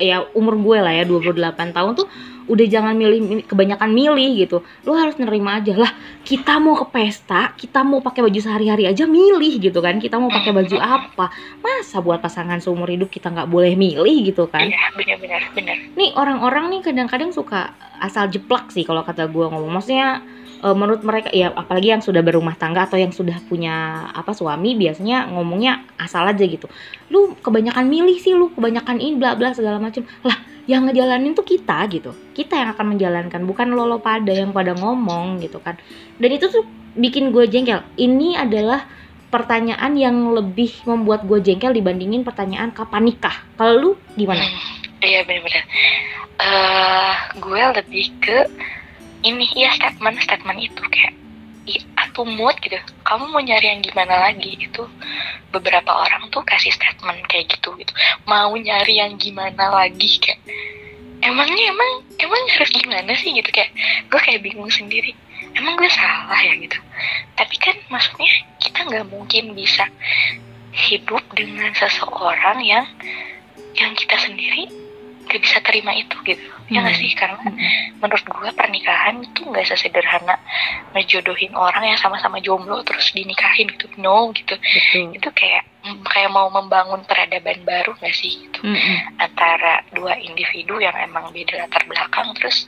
ya 0.00 0.24
umur 0.32 0.56
gue 0.56 0.78
lah 0.80 0.96
ya 0.96 1.04
28 1.04 1.76
tahun 1.76 1.92
tuh 1.92 2.08
udah 2.50 2.66
jangan 2.66 2.98
milih 2.98 3.20
milih- 3.22 3.46
kebanyakan 3.46 3.94
milih 3.94 4.42
gitu. 4.42 4.66
Lo 4.82 4.98
harus 4.98 5.14
nerima 5.22 5.62
aja 5.62 5.76
lah 5.76 5.92
kita 6.26 6.58
mau 6.58 6.74
ke 6.74 6.86
pesta 6.90 7.54
kita 7.54 7.86
mau 7.86 8.02
pakai 8.02 8.26
baju 8.26 8.40
sehari-hari 8.42 8.90
aja 8.90 9.06
milih 9.06 9.62
gitu 9.62 9.78
kan. 9.78 10.02
Kita 10.02 10.18
mau 10.18 10.32
pakai 10.32 10.50
baju 10.50 10.76
apa? 10.82 11.30
Masa 11.62 12.02
buat 12.02 12.18
pasangan 12.18 12.58
seumur 12.58 12.90
hidup 12.90 13.06
kita 13.06 13.30
nggak 13.30 13.46
boleh 13.46 13.78
milih 13.78 14.34
gitu 14.34 14.50
kan? 14.50 14.66
Iya 14.66 14.90
benar-benar 14.98 15.46
benar. 15.54 15.76
Nih 15.94 16.10
orang-orang 16.18 16.74
nih 16.74 16.80
kadang-kadang 16.90 17.30
suka 17.30 17.70
asal 18.02 18.26
jeplak 18.26 18.72
sih 18.74 18.82
kalau 18.82 19.06
kata 19.06 19.30
gue 19.30 19.46
ngomong. 19.46 19.78
Maksudnya 19.78 20.24
eh, 20.60 20.76
menurut 20.76 21.02
mereka 21.02 21.28
ya 21.32 21.52
apalagi 21.52 21.92
yang 21.92 22.02
sudah 22.04 22.20
berumah 22.20 22.54
tangga 22.56 22.86
atau 22.86 23.00
yang 23.00 23.10
sudah 23.10 23.36
punya 23.48 24.06
apa 24.12 24.32
suami 24.36 24.76
biasanya 24.76 25.28
ngomongnya 25.32 25.84
asal 25.96 26.24
aja 26.24 26.44
gitu. 26.44 26.68
Lu 27.08 27.34
kebanyakan 27.40 27.88
milih 27.88 28.16
sih 28.20 28.36
lu 28.36 28.52
kebanyakan 28.52 29.00
ini 29.00 29.16
bla 29.18 29.34
bla 29.34 29.52
segala 29.56 29.80
macem. 29.80 30.04
Lah 30.22 30.36
yang 30.68 30.86
ngejalanin 30.86 31.34
tuh 31.34 31.44
kita 31.44 31.88
gitu. 31.90 32.14
Kita 32.36 32.54
yang 32.54 32.68
akan 32.76 32.96
menjalankan 32.96 33.40
bukan 33.44 33.74
lo 33.74 33.88
lo 33.88 33.98
pada 33.98 34.30
yang 34.30 34.54
pada 34.54 34.76
ngomong 34.76 35.42
gitu 35.42 35.58
kan. 35.58 35.80
Dan 36.20 36.30
itu 36.36 36.46
tuh 36.46 36.62
bikin 36.94 37.34
gue 37.34 37.48
jengkel. 37.50 37.82
Ini 37.98 38.38
adalah 38.38 38.86
pertanyaan 39.30 39.94
yang 39.94 40.16
lebih 40.34 40.74
membuat 40.86 41.26
gue 41.26 41.38
jengkel 41.42 41.74
dibandingin 41.74 42.22
pertanyaan 42.22 42.70
kapan 42.70 43.10
nikah? 43.10 43.34
Kalau 43.58 43.74
lu 43.78 43.90
gimana? 44.14 44.42
Iya 45.00 45.24
benar-benar 45.24 45.64
eh 46.40 47.14
gue 47.36 47.62
lebih 47.76 48.06
ke 48.24 48.38
ini 49.20 49.46
ya 49.52 49.70
statement 49.76 50.16
statement 50.24 50.58
itu 50.60 50.82
kayak 50.88 51.12
i- 51.68 51.86
atau 51.96 52.24
mood 52.24 52.56
gitu. 52.64 52.76
Kamu 53.04 53.30
mau 53.30 53.42
nyari 53.42 53.66
yang 53.70 53.80
gimana 53.84 54.30
lagi? 54.30 54.56
Itu 54.56 54.88
beberapa 55.52 55.92
orang 55.92 56.32
tuh 56.32 56.40
kasih 56.46 56.72
statement 56.72 57.20
kayak 57.28 57.52
gitu 57.52 57.76
gitu. 57.76 57.92
Mau 58.24 58.52
nyari 58.56 59.00
yang 59.00 59.20
gimana 59.20 59.70
lagi? 59.70 60.08
Kayak 60.18 60.40
emangnya 61.20 61.64
emang 61.68 61.90
emang 62.16 62.42
harus 62.56 62.70
gimana 62.72 63.12
sih? 63.18 63.30
Gitu 63.36 63.50
kayak 63.52 63.70
gue 64.08 64.20
kayak 64.20 64.40
bingung 64.40 64.72
sendiri. 64.72 65.12
Emang 65.52 65.76
gue 65.76 65.90
salah 65.92 66.40
ya? 66.40 66.54
Gitu. 66.56 66.78
Tapi 67.36 67.56
kan 67.60 67.76
maksudnya 67.92 68.30
kita 68.62 68.78
nggak 68.88 69.06
mungkin 69.10 69.52
bisa 69.52 69.84
hidup 70.70 71.22
dengan 71.34 71.74
seseorang 71.74 72.62
yang 72.62 72.86
yang 73.74 73.92
kita 73.94 74.16
sendiri 74.18 74.79
gak 75.30 75.38
bisa 75.40 75.62
terima 75.62 75.94
itu 75.94 76.18
gitu. 76.26 76.42
Ya 76.70 76.82
Hmm. 76.82 76.94
sih? 76.94 77.10
Karena 77.14 77.38
menurut 77.98 78.24
gue 78.26 78.50
pernikahan 78.54 79.22
itu 79.22 79.46
nggak 79.46 79.66
sesederhana 79.66 80.34
ngejodohin 80.94 81.54
orang 81.54 81.86
yang 81.94 81.98
sama-sama 81.98 82.42
jomblo 82.42 82.82
terus 82.82 83.14
dinikahin 83.14 83.70
gitu. 83.70 83.86
No 83.96 84.34
gitu. 84.34 84.58
Betul. 84.58 85.14
Itu 85.14 85.28
kayak 85.30 85.62
kayak 86.10 86.30
mau 86.30 86.50
membangun 86.50 87.06
peradaban 87.06 87.62
baru 87.62 87.94
nggak 87.96 88.14
sih 88.14 88.50
gitu. 88.50 88.60
Mm-mm. 88.66 88.96
antara 89.18 89.86
dua 89.94 90.18
individu 90.18 90.76
yang 90.82 90.94
emang 90.98 91.30
beda 91.30 91.64
latar 91.64 91.86
belakang 91.86 92.34
terus 92.36 92.66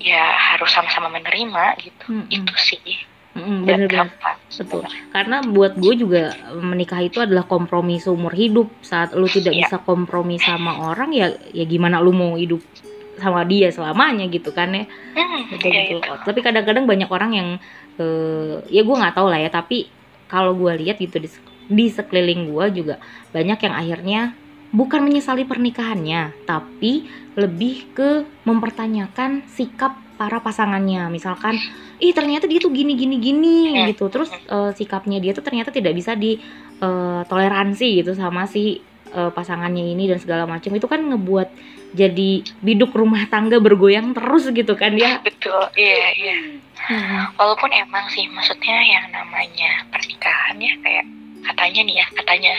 ya 0.00 0.22
harus 0.54 0.70
sama-sama 0.72 1.08
menerima 1.10 1.76
gitu. 1.80 2.04
Mm-mm. 2.12 2.28
itu 2.28 2.54
sih 2.56 2.84
Dan 3.30 3.62
bener-bener 3.62 4.10
gampang 4.10 4.36
betul 4.50 4.82
karena 5.14 5.36
buat 5.46 5.78
gue 5.78 5.94
juga 5.94 6.34
menikah 6.58 6.98
itu 6.98 7.22
adalah 7.22 7.46
kompromi 7.46 8.02
seumur 8.02 8.34
hidup 8.34 8.66
saat 8.82 9.14
lu 9.14 9.30
tidak 9.30 9.54
Iya. 9.54 9.70
bisa 9.70 9.76
kompromi 9.78 10.42
sama 10.42 10.90
orang 10.90 11.14
ya 11.14 11.30
ya 11.54 11.62
gimana 11.62 12.02
lu 12.02 12.10
mau 12.10 12.34
hidup 12.34 12.58
sama 13.20 13.46
dia 13.46 13.70
selamanya 13.70 14.26
gitu 14.26 14.50
kan 14.50 14.74
ya 14.74 14.84
hmm, 15.14 15.54
Betul, 15.54 15.70
ya 15.70 15.82
betul. 15.86 15.98
itu 16.02 16.12
Tapi 16.26 16.38
kadang-kadang 16.42 16.84
banyak 16.88 17.10
orang 17.10 17.30
yang 17.30 17.48
eh, 17.96 18.54
ya 18.66 18.82
gue 18.82 18.96
nggak 18.96 19.14
tahu 19.14 19.28
lah 19.28 19.38
ya. 19.38 19.50
Tapi 19.52 19.86
kalau 20.26 20.56
gue 20.56 20.72
lihat 20.82 20.98
gitu 20.98 21.20
di, 21.20 21.28
di 21.68 21.86
sekeliling 21.90 22.48
gue 22.50 22.64
juga 22.82 22.94
banyak 23.30 23.58
yang 23.60 23.74
akhirnya 23.76 24.20
bukan 24.70 25.02
menyesali 25.02 25.44
pernikahannya, 25.44 26.46
tapi 26.46 27.06
lebih 27.34 27.90
ke 27.92 28.10
mempertanyakan 28.46 29.42
sikap 29.46 29.94
para 30.20 30.36
pasangannya. 30.38 31.08
Misalkan, 31.08 31.56
ih 31.96 32.12
ternyata 32.12 32.44
dia 32.44 32.60
tuh 32.60 32.68
gini 32.68 32.92
gini 32.92 33.16
gini 33.16 33.56
Hmm. 33.72 33.88
gitu. 33.88 34.12
Terus 34.12 34.28
eh, 34.28 34.70
sikapnya 34.76 35.16
dia 35.16 35.32
tuh 35.32 35.40
ternyata 35.40 35.72
tidak 35.72 35.96
bisa 35.96 36.12
di 36.12 36.36
eh, 36.78 37.22
toleransi 37.24 38.04
gitu 38.04 38.12
sama 38.12 38.44
si 38.44 38.84
eh, 39.10 39.30
pasangannya 39.32 39.96
ini 39.96 40.04
dan 40.04 40.20
segala 40.20 40.44
macam. 40.44 40.68
Itu 40.70 40.84
kan 40.84 41.00
ngebuat 41.00 41.48
jadi 41.90 42.30
biduk 42.60 42.92
rumah 42.92 43.24
tangga 43.26 43.58
bergoyang 43.58 44.12
terus 44.12 44.46
gitu 44.50 44.76
kan 44.76 44.94
ya. 44.94 45.18
betul 45.24 45.58
iya 45.74 46.06
iya 46.14 46.36
Hmm. 46.80 47.28
walaupun 47.36 47.68
emang 47.76 48.08
sih 48.08 48.24
maksudnya 48.26 48.72
yang 48.80 49.12
namanya 49.12 49.84
pernikahan 49.92 50.56
ya 50.56 50.72
kayak 50.80 51.04
katanya 51.44 51.80
nih 51.86 51.96
ya 52.00 52.06
katanya 52.12 52.54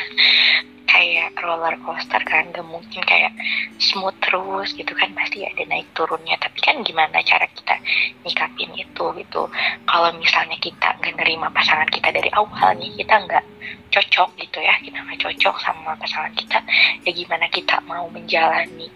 kayak 0.92 1.32
roller 1.40 1.80
coaster 1.88 2.20
kan 2.28 2.52
gak 2.52 2.68
mungkin 2.68 3.00
kayak 3.08 3.32
smooth 3.80 4.16
terus 4.20 4.76
gitu 4.76 4.92
kan 4.92 5.08
pasti 5.16 5.48
ada 5.48 5.64
naik 5.72 5.88
turunnya. 5.96 6.36
Tapi 6.36 6.60
kan 6.60 6.84
gimana 6.84 7.24
cara 7.24 7.48
kita 7.48 7.80
nyikapin 8.28 8.76
itu 8.76 9.06
gitu? 9.16 9.48
Kalau 9.88 10.10
misalnya 10.20 10.60
kita 10.60 11.00
nggak 11.00 11.16
nerima 11.16 11.48
pasangan 11.56 11.88
kita 11.88 12.12
dari 12.12 12.28
awal 12.36 12.76
nih 12.76 12.92
kita 13.00 13.16
nggak 13.24 13.46
cocok 13.92 14.30
gitu 14.40 14.60
ya 14.60 14.76
kita 14.84 15.00
nggak 15.00 15.20
cocok 15.20 15.56
sama 15.64 15.96
pasangan 16.00 16.32
kita 16.36 16.60
ya 17.04 17.12
gimana 17.12 17.46
kita 17.52 17.80
mau 17.88 18.08
menjalani 18.08 18.88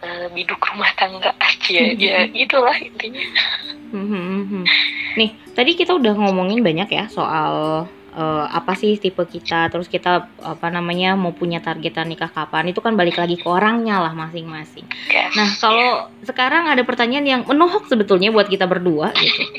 eh, 0.00 0.26
biduk 0.32 0.60
rumah 0.72 0.92
tangga 0.96 1.32
aja 1.36 1.82
ya 2.00 2.24
itulah 2.32 2.76
intinya. 2.80 3.24
Mhm. 3.90 4.64
Nih, 5.18 5.30
tadi 5.52 5.74
kita 5.74 5.98
udah 5.98 6.14
ngomongin 6.14 6.62
banyak 6.62 6.88
ya 6.94 7.04
soal 7.10 7.84
eh, 8.14 8.46
apa 8.50 8.72
sih 8.78 8.96
tipe 8.98 9.22
kita, 9.26 9.70
terus 9.70 9.86
kita 9.86 10.30
apa 10.42 10.66
namanya 10.70 11.14
mau 11.14 11.34
punya 11.34 11.58
targetan 11.62 12.10
nikah 12.10 12.30
kapan. 12.30 12.70
Itu 12.70 12.82
kan 12.82 12.94
balik 12.94 13.18
lagi 13.18 13.38
ke 13.38 13.46
orangnya 13.46 14.02
lah 14.02 14.12
masing-masing. 14.14 14.86
Yes. 15.10 15.34
Nah, 15.34 15.48
kalau 15.58 15.90
sekarang 16.26 16.70
ada 16.70 16.82
pertanyaan 16.82 17.26
yang 17.26 17.42
menohok 17.46 17.86
sebetulnya 17.86 18.30
buat 18.30 18.48
kita 18.50 18.66
berdua 18.66 19.14
gitu. 19.16 19.42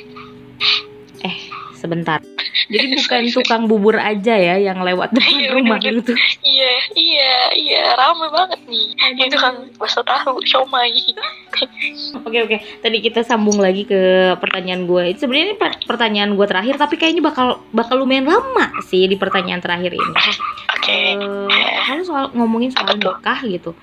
Eh, 1.21 1.50
sebentar. 1.81 2.21
Jadi 2.71 2.93
bukan 2.95 3.21
tukang 3.33 3.63
bubur 3.65 3.97
aja 3.97 4.31
ya 4.31 4.61
yang 4.61 4.79
lewat 4.79 5.11
depan 5.11 5.33
Iya, 5.33 5.49
rumah 5.51 5.75
bener-bener. 5.75 6.05
gitu. 6.05 6.13
Iya, 6.41 6.71
iya, 6.93 7.33
iya, 7.51 7.83
rame 7.91 8.29
banget 8.29 8.61
nih. 8.63 8.93
Itu 9.19 9.35
kan 9.35 9.53
bakso 9.75 10.01
tahu, 10.01 10.37
siomay. 10.45 10.93
Oke 12.21 12.37
oke, 12.39 12.57
tadi 12.79 12.97
kita 12.99 13.21
sambung 13.21 13.57
lagi 13.57 13.83
ke 13.83 13.99
pertanyaan 14.37 14.85
gue. 14.85 15.11
Itu 15.11 15.25
Sebenarnya 15.25 15.45
ini 15.45 15.55
per- 15.55 15.83
pertanyaan 15.83 16.31
gue 16.31 16.45
terakhir, 16.45 16.75
tapi 16.75 16.95
kayaknya 16.95 17.21
bakal 17.21 17.47
bakal 17.71 17.97
lumayan 17.97 18.23
lama 18.23 18.71
sih 18.81 19.03
di 19.03 19.15
pertanyaan 19.15 19.59
terakhir 19.59 19.91
ini. 19.91 20.13
Oke, 20.75 20.99
Eh, 21.47 21.77
kalau 21.83 22.03
soal 22.03 22.25
ngomongin 22.31 22.71
soal 22.71 22.95
nikah 22.95 23.39
gitu, 23.43 23.75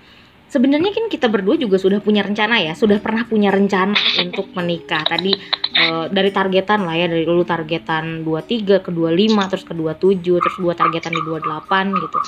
sebenarnya 0.48 0.90
kan 0.96 1.06
kita 1.12 1.28
berdua 1.28 1.60
juga 1.60 1.76
sudah 1.76 2.00
punya 2.00 2.24
rencana 2.24 2.58
ya, 2.60 2.72
sudah 2.72 2.98
pernah 2.98 3.28
punya 3.28 3.52
rencana 3.52 3.96
untuk 4.20 4.50
menikah. 4.56 5.04
Tadi 5.04 5.32
eh, 5.76 6.04
dari 6.08 6.30
targetan 6.32 6.88
lah 6.88 6.96
ya, 6.96 7.06
dari 7.06 7.24
dulu 7.28 7.44
targetan 7.44 8.24
23 8.24 8.84
ke 8.84 8.90
25, 8.90 9.50
terus 9.52 9.64
ke 9.64 9.74
27, 9.76 10.42
terus 10.42 10.56
gua 10.58 10.74
targetan 10.74 11.12
di 11.12 11.22
28 11.22 12.02
gitu. 12.02 12.18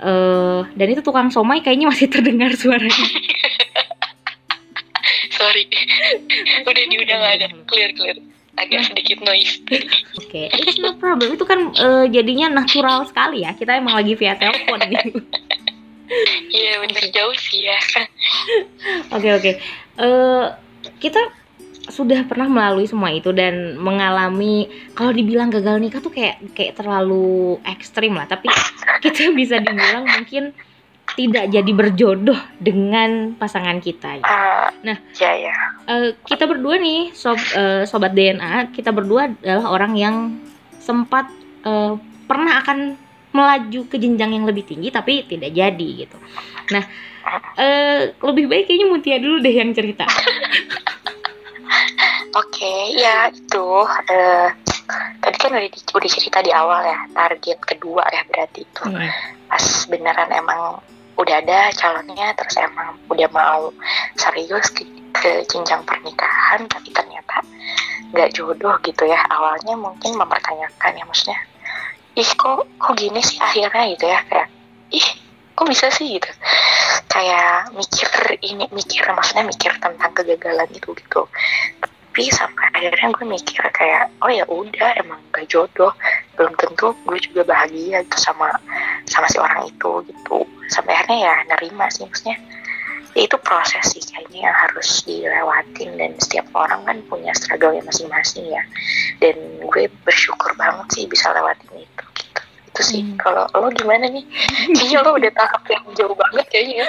Eh, 0.00 0.60
dan 0.64 0.86
itu 0.88 1.02
tukang 1.04 1.28
somai 1.28 1.60
kayaknya 1.60 1.90
masih 1.92 2.08
terdengar 2.08 2.54
suaranya. 2.56 2.94
sorry. 5.40 5.64
udah 6.64 6.84
nih, 6.88 6.98
udah 7.04 7.16
ada. 7.20 7.46
Clear, 7.68 7.90
clear. 7.92 8.16
Agak 8.58 8.92
sedikit 8.92 9.24
noise. 9.24 9.62
Oke, 10.20 10.52
it's 10.52 10.76
no 10.76 10.92
problem. 11.00 11.32
Itu 11.32 11.48
kan 11.48 11.72
eh, 11.72 12.06
jadinya 12.12 12.60
natural 12.60 13.08
sekali 13.08 13.44
ya. 13.44 13.56
Kita 13.56 13.76
emang 13.76 13.96
lagi 13.96 14.12
via 14.16 14.36
telepon 14.36 14.80
nih. 14.84 15.16
Iya, 16.50 16.82
bener 16.82 17.04
jauh 17.14 17.36
sih 17.38 17.64
ya. 17.64 17.78
Oke 19.14 19.28
oke. 19.30 19.50
Eh, 19.96 20.46
kita 20.98 21.20
sudah 21.90 22.22
pernah 22.26 22.46
melalui 22.46 22.86
semua 22.86 23.10
itu 23.10 23.34
dan 23.34 23.74
mengalami 23.74 24.66
kalau 24.94 25.10
dibilang 25.10 25.50
gagal 25.50 25.78
nikah 25.78 25.98
tuh 25.98 26.12
kayak 26.14 26.38
kayak 26.54 26.78
terlalu 26.78 27.58
ekstrim 27.64 28.14
lah. 28.14 28.26
Tapi 28.26 28.46
kita 29.00 29.30
bisa 29.38 29.58
dibilang 29.58 30.06
mungkin 30.06 30.54
tidak 31.18 31.50
jadi 31.50 31.72
berjodoh 31.74 32.38
dengan 32.62 33.34
pasangan 33.34 33.82
kita. 33.82 34.22
ya. 34.22 34.24
Ah, 34.24 34.70
Nah. 34.80 34.96
ya 35.18 35.32
ya. 35.34 35.54
Eh, 35.86 36.14
kita 36.22 36.46
berdua 36.46 36.78
nih 36.78 37.10
sob, 37.12 37.36
eh, 37.36 37.82
sobat 37.84 38.14
DNA, 38.14 38.70
kita 38.70 38.94
berdua 38.94 39.26
adalah 39.28 39.66
orang 39.68 39.92
yang 39.98 40.16
sempat 40.78 41.26
eh, 41.60 41.92
pernah 42.24 42.62
akan 42.62 42.94
melaju 43.30 43.80
ke 43.86 43.96
jenjang 43.96 44.34
yang 44.34 44.44
lebih 44.46 44.66
tinggi 44.66 44.90
tapi 44.90 45.22
tidak 45.26 45.54
jadi 45.54 45.88
gitu. 46.06 46.16
Nah, 46.74 46.84
eh, 47.54 48.14
lebih 48.18 48.50
baik 48.50 48.66
kayaknya 48.66 48.86
Mutia 48.90 49.16
dulu 49.22 49.38
deh 49.38 49.54
yang 49.54 49.70
cerita. 49.70 50.06
Oke, 52.30 52.94
ya 52.94 53.26
itu. 53.30 53.68
eh, 54.06 54.48
tadi 55.18 55.36
kan 55.38 55.50
udah, 55.50 55.62
di- 55.66 55.90
udah 55.94 56.10
cerita 56.10 56.38
di 56.42 56.50
awal 56.54 56.82
ya, 56.86 56.98
target 57.10 57.58
kedua 57.66 58.06
ya 58.10 58.22
berarti 58.30 58.62
itu. 58.62 58.82
Hmm. 58.86 59.10
Pas 59.50 59.66
beneran 59.90 60.30
emang 60.30 60.78
udah 61.18 61.36
ada 61.42 61.74
calonnya, 61.74 62.30
terus 62.38 62.54
emang 62.58 62.96
udah 63.10 63.28
mau 63.34 63.74
serius 64.14 64.70
ke, 64.70 64.86
ke 65.10 65.42
jenjang 65.50 65.82
pernikahan, 65.82 66.64
tapi 66.70 66.94
ternyata 66.94 67.42
nggak 68.14 68.30
jodoh 68.30 68.78
gitu 68.86 69.04
ya. 69.10 69.18
Awalnya 69.26 69.74
mungkin 69.74 70.14
mempertanyakan 70.14 70.92
ya, 70.96 71.04
maksudnya, 71.04 71.38
ih 72.16 72.30
kok 72.34 72.66
kok 72.78 72.94
gini 72.98 73.20
sih 73.22 73.38
akhirnya 73.38 73.94
gitu 73.94 74.06
ya, 74.10 74.20
kayak, 74.26 74.48
ih 74.90 75.08
kok 75.54 75.66
bisa 75.68 75.86
sih 75.94 76.18
gitu. 76.18 76.30
Kayak 77.10 77.74
mikir 77.74 78.10
ini, 78.42 78.64
mikir 78.70 79.02
maksudnya 79.10 79.44
mikir 79.46 79.72
tentang 79.78 80.10
kegagalan 80.14 80.70
itu 80.70 80.94
gitu. 80.94 81.26
Tapi 81.80 82.22
sampai 82.30 82.66
akhirnya 82.74 83.14
gue 83.14 83.26
mikir 83.26 83.62
kayak 83.70 84.10
oh 84.18 84.30
ya 84.30 84.42
udah 84.46 84.90
emang 84.98 85.20
gak 85.30 85.46
jodoh. 85.46 85.94
Belum 86.34 86.54
tentu 86.58 86.94
gue 87.06 87.18
juga 87.22 87.42
bahagia 87.46 88.02
gitu 88.02 88.18
sama 88.18 88.50
sama 89.06 89.26
si 89.30 89.38
orang 89.38 89.66
itu 89.70 90.02
gitu. 90.10 90.46
Sampai 90.70 90.94
akhirnya 90.98 91.18
ya 91.30 91.34
nerima 91.54 91.86
sih 91.90 92.06
maksudnya. 92.06 92.38
ya 92.38 92.59
itu 93.18 93.36
proses 93.42 93.82
sih 93.90 94.02
kayaknya 94.06 94.50
yang 94.50 94.56
harus 94.56 95.02
dilewatin 95.02 95.90
dan 95.98 96.10
setiap 96.22 96.46
orang 96.54 96.80
kan 96.86 96.96
punya 97.10 97.34
struggle 97.34 97.74
yang 97.74 97.86
masing-masing 97.86 98.46
ya. 98.46 98.62
Dan 99.18 99.36
gue 99.66 99.90
bersyukur 100.06 100.54
banget 100.54 100.86
sih 100.94 101.04
bisa 101.10 101.34
lewatin 101.34 101.82
itu 101.82 102.04
gitu. 102.14 102.42
Itu 102.70 102.80
sih. 102.86 103.02
Hmm. 103.02 103.18
kalau 103.18 103.44
lo 103.56 103.68
gimana 103.74 104.06
nih? 104.06 104.24
Kayaknya 104.78 104.98
lo 105.02 105.10
udah 105.18 105.32
tahap 105.34 105.62
yang 105.66 105.84
jauh 105.98 106.14
banget 106.14 106.46
kayaknya 106.48 106.86
ya. 106.86 106.88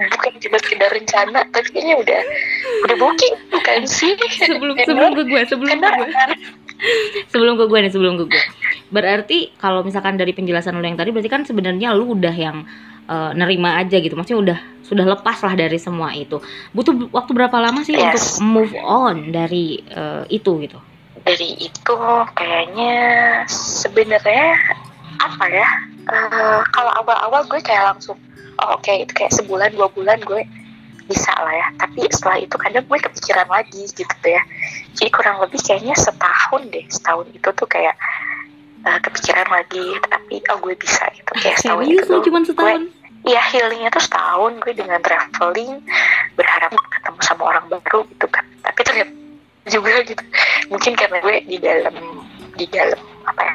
bukan 0.00 0.32
cuma 0.40 0.56
sekedar 0.64 0.88
rencana 0.96 1.44
tapi 1.52 1.68
kayaknya 1.76 2.00
udah 2.00 2.20
udah 2.88 2.96
booking 2.96 3.34
bukan 3.52 3.80
sih? 3.84 4.16
Sebelum 4.40 4.76
sebelum 4.88 5.10
ke 5.12 5.22
gue, 5.28 5.42
sebelum 5.44 5.76
ke 5.76 5.88
gue. 5.92 6.08
sebelum 7.28 7.54
ke 7.60 7.64
gue 7.68 7.78
nih 7.84 7.92
sebelum 7.92 8.14
ke 8.16 8.24
gue 8.32 8.44
berarti 8.88 9.52
kalau 9.60 9.84
misalkan 9.84 10.16
dari 10.16 10.32
penjelasan 10.32 10.80
lo 10.80 10.84
yang 10.84 10.96
tadi 10.96 11.12
berarti 11.12 11.30
kan 11.30 11.44
sebenarnya 11.44 11.92
lu 11.92 12.16
udah 12.16 12.32
yang 12.32 12.64
eh, 13.10 13.32
nerima 13.34 13.82
aja 13.82 13.98
gitu. 13.98 14.14
Maksudnya 14.14 14.40
udah 14.40 14.58
sudah 14.90 15.06
lepas 15.06 15.38
lah 15.46 15.54
dari 15.54 15.78
semua 15.78 16.10
itu. 16.14 16.42
Butuh 16.74 17.10
waktu 17.14 17.30
berapa 17.30 17.56
lama 17.62 17.82
sih 17.86 17.94
Yes. 17.94 18.02
untuk 18.02 18.26
move 18.42 18.74
on 18.82 19.30
dari 19.30 19.82
eh, 19.86 20.24
itu 20.30 20.50
gitu? 20.62 20.78
Dari 21.22 21.62
itu 21.62 21.96
kayaknya 22.34 22.94
sebenarnya 23.50 24.56
apa 25.20 25.44
ya? 25.46 25.68
Eh, 26.10 26.60
kalau 26.74 26.92
awal-awal 27.04 27.46
gue 27.46 27.60
kayak 27.62 27.94
langsung 27.94 28.18
oh, 28.58 28.68
oke 28.74 28.90
itu 28.90 29.12
kayak 29.14 29.30
sebulan 29.38 29.70
dua 29.78 29.86
bulan 29.94 30.18
gue 30.26 30.42
bisa 31.06 31.30
lah 31.38 31.54
ya. 31.54 31.66
Tapi 31.78 32.10
setelah 32.10 32.38
itu 32.42 32.56
kadang 32.58 32.82
gue 32.82 32.98
kepikiran 32.98 33.46
lagi 33.46 33.82
gitu 33.94 34.26
ya. 34.26 34.42
Jadi 34.98 35.10
kurang 35.14 35.38
lebih 35.38 35.62
kayaknya 35.62 35.94
setahun 35.94 36.62
deh 36.66 36.86
setahun 36.90 37.26
itu 37.30 37.48
tuh 37.54 37.68
kayak 37.70 37.94
eh, 38.82 38.98
kepikiran 39.06 39.46
lagi. 39.54 39.86
Tapi 40.02 40.34
oh 40.50 40.58
gue 40.66 40.74
bisa 40.74 41.04
gitu. 41.14 41.30
Kayak 41.38 41.62
setahun 41.62 41.84
serius 41.86 42.08
itu 42.10 42.16
cuma 42.26 42.38
gue 42.42 42.74
Iya 43.20 43.40
healingnya 43.52 43.92
tuh 43.92 44.00
setahun 44.00 44.52
gue 44.64 44.72
dengan 44.72 45.00
traveling 45.04 45.84
berharap 46.34 46.72
ketemu 46.72 47.20
sama 47.20 47.42
orang 47.52 47.64
baru 47.68 48.08
gitu 48.08 48.26
kan. 48.32 48.44
Tapi 48.64 48.80
ternyata 48.80 49.12
juga 49.68 49.92
gitu. 50.08 50.24
Mungkin 50.72 50.92
karena 50.96 51.18
gue 51.20 51.36
di 51.44 51.56
dalam 51.60 51.94
di 52.56 52.64
dalam 52.68 53.00
apa 53.28 53.40
ya 53.44 53.54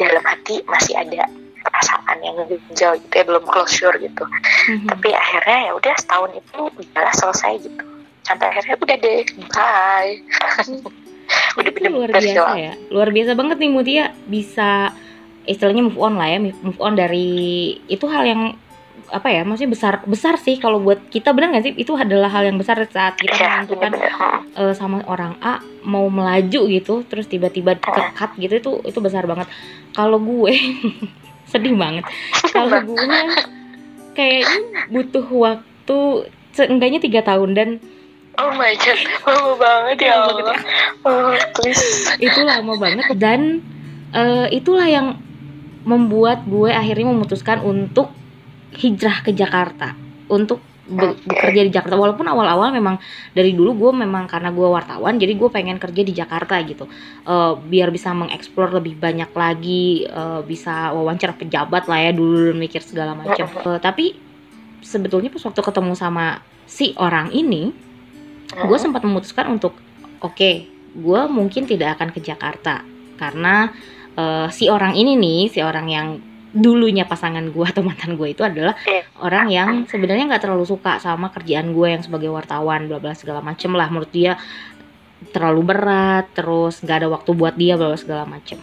dalam 0.00 0.22
hati 0.24 0.64
masih 0.64 0.96
ada 0.96 1.28
perasaan 1.60 2.18
yang 2.24 2.34
ngeganjal 2.40 2.96
gitu 3.04 3.14
ya 3.20 3.24
belum 3.28 3.44
closure 3.44 3.96
gitu. 4.00 4.24
Mhm. 4.60 4.92
tapi 4.92 5.08
akhirnya 5.16 5.58
ya 5.68 5.72
udah 5.72 5.94
setahun 5.96 6.30
itu 6.36 6.60
udahlah 6.72 7.14
selesai 7.16 7.52
gitu. 7.64 7.84
Sampai 8.24 8.46
akhirnya 8.52 8.76
udah 8.80 8.96
deh 8.96 9.20
bye. 9.52 10.12
Udah 11.58 11.70
Itu 11.70 11.90
luar 11.94 12.10
biasa 12.10 12.58
ya. 12.58 12.74
Luar 12.90 13.08
biasa 13.14 13.38
banget 13.38 13.56
nih 13.62 13.70
Mutia. 13.70 14.04
Bisa 14.26 14.90
istilahnya 15.46 15.82
move 15.86 15.98
on 15.98 16.14
lah 16.18 16.28
ya 16.30 16.38
move 16.38 16.78
on 16.78 16.94
dari 16.94 17.74
itu 17.90 18.04
hal 18.06 18.22
yang 18.22 18.42
apa 19.10 19.28
ya 19.28 19.42
maksudnya 19.42 19.74
besar 19.74 19.94
besar 20.06 20.34
sih 20.38 20.56
kalau 20.56 20.78
buat 20.78 21.10
kita 21.10 21.34
benar 21.34 21.50
nggak 21.54 21.64
sih? 21.66 21.72
Itu 21.74 21.98
adalah 21.98 22.30
hal 22.30 22.46
yang 22.46 22.56
besar 22.56 22.78
saat 22.86 23.18
kita 23.18 23.34
Iya, 23.34 23.48
menentukan 23.66 23.90
eh, 24.54 24.74
sama 24.78 25.02
orang 25.10 25.34
A 25.42 25.58
mau 25.82 26.06
melaju 26.06 26.70
gitu 26.70 27.02
terus 27.10 27.26
tiba-tiba 27.26 27.74
kekat 27.76 28.38
gitu 28.38 28.54
itu 28.56 28.70
itu 28.86 28.98
besar 29.02 29.26
banget. 29.26 29.50
Kalau 29.92 30.22
gue 30.22 30.54
sedih 31.50 31.74
banget. 31.74 32.06
Kalau 32.54 32.78
gue 32.86 33.18
kayaknya 34.14 34.86
butuh 34.90 35.26
waktu 35.26 35.98
seenggaknya 36.54 37.02
tiga 37.02 37.20
tahun 37.26 37.52
dan 37.58 37.70
Oh 38.38 38.54
my 38.56 38.72
god, 38.78 39.00
lama 39.26 39.52
banget 39.58 40.06
ya 40.06 40.14
Allah. 40.22 40.56
Oh, 41.04 41.34
please. 41.60 42.08
itu 42.22 42.40
lama 42.40 42.78
banget 42.78 43.04
dan 43.18 43.60
eh, 44.14 44.46
itulah 44.54 44.86
yang 44.86 45.18
membuat 45.84 46.46
gue 46.46 46.70
akhirnya 46.70 47.10
memutuskan 47.10 47.60
untuk 47.60 48.12
hijrah 48.80 49.20
ke 49.20 49.36
Jakarta 49.36 49.92
untuk 50.32 50.64
be- 50.90 51.18
bekerja 51.22 51.60
di 51.62 51.70
Jakarta. 51.70 51.94
Walaupun 51.94 52.26
awal-awal 52.26 52.74
memang 52.74 52.98
dari 53.30 53.54
dulu 53.54 53.76
gue 53.76 54.02
memang 54.02 54.26
karena 54.26 54.50
gue 54.50 54.68
wartawan 54.68 55.20
jadi 55.20 55.32
gue 55.38 55.48
pengen 55.52 55.78
kerja 55.78 56.02
di 56.02 56.12
Jakarta 56.16 56.58
gitu. 56.66 56.90
Eh, 57.24 57.52
biar 57.60 57.94
bisa 57.94 58.10
mengeksplor 58.10 58.74
lebih 58.74 58.98
banyak 58.98 59.30
lagi 59.30 60.04
eh, 60.08 60.40
bisa 60.42 60.90
wawancara 60.90 61.36
pejabat 61.38 61.86
lah 61.86 62.10
ya 62.10 62.12
dulu 62.16 62.56
mikir 62.58 62.82
segala 62.82 63.14
macam. 63.14 63.46
Eh, 63.46 63.78
tapi 63.78 64.18
sebetulnya 64.80 65.30
pas 65.30 65.44
waktu 65.44 65.60
ketemu 65.60 65.92
sama 65.94 66.40
si 66.64 66.96
orang 66.98 67.30
ini 67.30 67.70
gue 68.50 68.78
sempat 68.80 69.04
memutuskan 69.06 69.46
untuk 69.52 69.76
oke 70.24 70.50
gue 70.90 71.20
mungkin 71.30 71.70
tidak 71.70 72.00
akan 72.00 72.10
ke 72.10 72.18
Jakarta. 72.18 72.82
Karena 73.20 73.70
eh, 74.16 74.48
si 74.50 74.66
orang 74.66 74.98
ini 74.98 75.14
nih 75.14 75.40
si 75.52 75.60
orang 75.62 75.86
yang 75.86 76.08
dulunya 76.50 77.06
pasangan 77.06 77.46
gue 77.46 77.66
atau 77.66 77.82
mantan 77.86 78.18
gue 78.18 78.34
itu 78.34 78.42
adalah 78.42 78.74
Iya. 78.82 79.02
orang 79.22 79.46
yang 79.50 79.68
sebenarnya 79.86 80.26
nggak 80.26 80.42
terlalu 80.42 80.66
suka 80.66 80.98
sama 80.98 81.30
kerjaan 81.30 81.70
gue 81.70 81.86
yang 81.86 82.02
sebagai 82.02 82.30
wartawan 82.30 82.90
bla 82.90 82.98
bla 82.98 83.14
segala 83.14 83.38
macem 83.38 83.70
lah 83.74 83.86
menurut 83.86 84.10
dia 84.10 84.34
terlalu 85.30 85.62
berat 85.74 86.26
terus 86.34 86.82
nggak 86.82 87.06
ada 87.06 87.08
waktu 87.12 87.30
buat 87.36 87.54
dia 87.54 87.78
bla 87.78 87.94
bla 87.94 87.98
segala 88.00 88.24
macem 88.26 88.58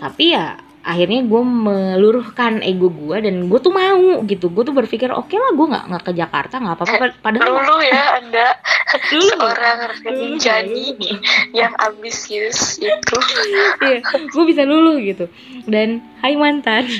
tapi 0.00 0.32
ya 0.32 0.56
akhirnya 0.80 1.20
gue 1.28 1.42
meluruhkan 1.44 2.64
ego 2.64 2.88
gue 2.88 3.20
dan 3.20 3.52
gue 3.52 3.58
tuh 3.60 3.72
mau 3.72 4.24
gitu. 4.24 4.48
Gue 4.48 4.64
tuh 4.64 4.72
berpikir 4.72 5.12
oke 5.12 5.32
lah 5.36 5.52
gue 5.52 5.66
nggak 5.68 5.84
nggak 5.92 6.04
ke 6.08 6.12
Jakarta 6.16 6.54
nggak 6.56 6.76
apa-apa. 6.80 7.04
Padahal 7.20 7.52
Lulu 7.60 7.76
ya 7.84 8.02
Anda. 8.16 8.48
Lulu. 9.14 9.28
seorang 9.36 9.78
Lulu, 10.02 10.36
lulu. 10.40 11.12
yang 11.52 11.72
ambisius 11.78 12.80
itu. 12.80 13.16
iya 13.86 14.00
gue 14.02 14.44
bisa 14.48 14.64
luluh 14.64 14.96
gitu. 15.00 15.28
Dan 15.68 16.00
hai 16.24 16.34
mantan. 16.34 16.88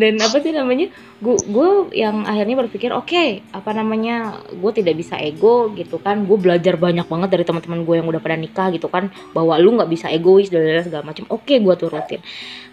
Dan 0.00 0.20
apa 0.20 0.36
sih 0.44 0.52
namanya 0.52 0.92
gue 1.24 1.68
yang 1.96 2.28
akhirnya 2.28 2.60
berpikir 2.60 2.92
oke 2.92 3.48
apa 3.48 3.70
namanya 3.72 4.44
gue 4.52 4.72
tidak 4.76 5.00
bisa 5.00 5.16
ego 5.16 5.72
gitu 5.72 5.96
kan. 5.96 6.28
Gue 6.28 6.36
belajar 6.36 6.76
banyak 6.76 7.08
banget 7.08 7.28
dari 7.32 7.44
teman-teman 7.48 7.88
gue 7.88 7.94
yang 7.96 8.06
udah 8.08 8.20
pada 8.20 8.36
nikah 8.36 8.68
gitu 8.72 8.92
kan. 8.92 9.08
Bahwa 9.32 9.56
lu 9.56 9.76
nggak 9.80 9.88
bisa 9.88 10.12
egois 10.12 10.52
dan 10.52 10.84
segala 10.84 11.08
macam. 11.08 11.24
Oke 11.32 11.56
gue 11.56 11.74
turutin. 11.76 12.20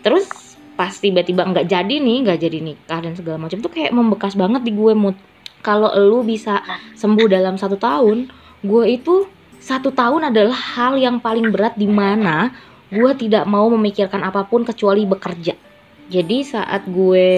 Terus 0.04 0.28
pas 0.74 0.92
tiba-tiba 0.92 1.46
nggak 1.46 1.70
jadi 1.70 1.96
nih 2.02 2.18
nggak 2.28 2.40
jadi 2.42 2.60
nikah 2.60 3.00
dan 3.00 3.14
segala 3.14 3.38
macam 3.38 3.62
tuh 3.62 3.72
kayak 3.72 3.96
membekas 3.96 4.36
banget 4.36 4.62
di 4.68 4.72
gue 4.76 4.92
mood. 4.92 5.16
Kalau 5.64 5.96
lu 5.96 6.28
bisa 6.28 6.60
sembuh 7.00 7.28
dalam 7.32 7.56
satu 7.56 7.80
tahun 7.80 8.28
gue 8.64 8.86
itu 8.92 9.24
satu 9.64 9.96
tahun 9.96 10.36
adalah 10.36 10.76
hal 10.76 11.00
yang 11.00 11.24
paling 11.24 11.48
berat 11.48 11.80
di 11.80 11.88
mana 11.88 12.52
gue 12.92 13.12
tidak 13.16 13.48
mau 13.48 13.72
memikirkan 13.72 14.20
apa 14.20 14.44
pun 14.44 14.68
kecuali 14.68 15.08
bekerja. 15.08 15.73
Jadi 16.12 16.44
saat 16.44 16.84
gue 16.88 17.30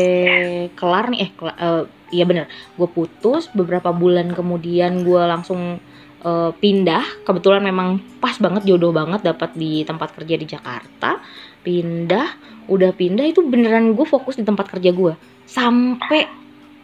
kelar 0.73 1.13
nih, 1.13 1.19
eh, 1.21 1.30
kela- 1.38 1.58
eh, 1.58 1.84
iya 2.13 2.25
bener, 2.25 2.49
gue 2.49 2.89
putus 2.89 3.49
beberapa 3.54 3.93
bulan 3.93 4.34
kemudian 4.34 5.06
gue 5.06 5.21
langsung 5.21 5.78
eh, 6.25 6.51
pindah. 6.58 7.21
Kebetulan 7.21 7.62
memang 7.62 8.01
pas 8.17 8.34
banget 8.41 8.65
jodoh 8.65 8.89
banget 8.89 9.21
dapat 9.21 9.54
di 9.54 9.86
tempat 9.86 10.10
kerja 10.17 10.36
di 10.38 10.45
Jakarta. 10.49 11.21
Pindah, 11.62 12.28
udah 12.69 12.91
pindah 12.93 13.25
itu 13.30 13.45
beneran 13.45 13.93
gue 13.93 14.06
fokus 14.06 14.38
di 14.38 14.45
tempat 14.45 14.69
kerja 14.69 14.89
gue. 14.89 15.13
Sampai 15.45 16.25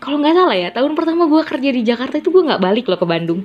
kalau 0.02 0.18
nggak 0.18 0.34
salah 0.34 0.58
ya 0.58 0.70
tahun 0.74 0.98
pertama 0.98 1.30
gue 1.30 1.42
kerja 1.46 1.70
di 1.70 1.82
Jakarta 1.86 2.18
itu 2.18 2.34
gue 2.34 2.42
nggak 2.42 2.62
balik 2.62 2.86
loh 2.90 2.98
ke 2.98 3.06
Bandung. 3.06 3.42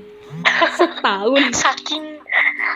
Setahun. 0.80 1.52
Saking 1.52 2.20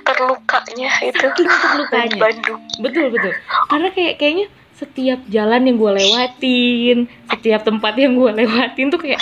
terlukanya 0.05 0.90
itu. 1.05 1.20
Saking 1.20 1.49
terlukanya. 1.49 2.20
Bandung. 2.20 2.61
betul 2.81 3.07
betul. 3.12 3.33
Karena 3.68 3.88
kayak 3.92 4.14
kayaknya 4.20 4.46
setiap 4.81 5.21
jalan 5.29 5.69
yang 5.69 5.77
gue 5.77 5.93
lewatin 6.01 6.99
setiap 7.29 7.61
tempat 7.69 7.93
yang 8.01 8.16
gue 8.16 8.31
lewatin 8.33 8.88
tuh 8.88 8.97
kayak 8.97 9.21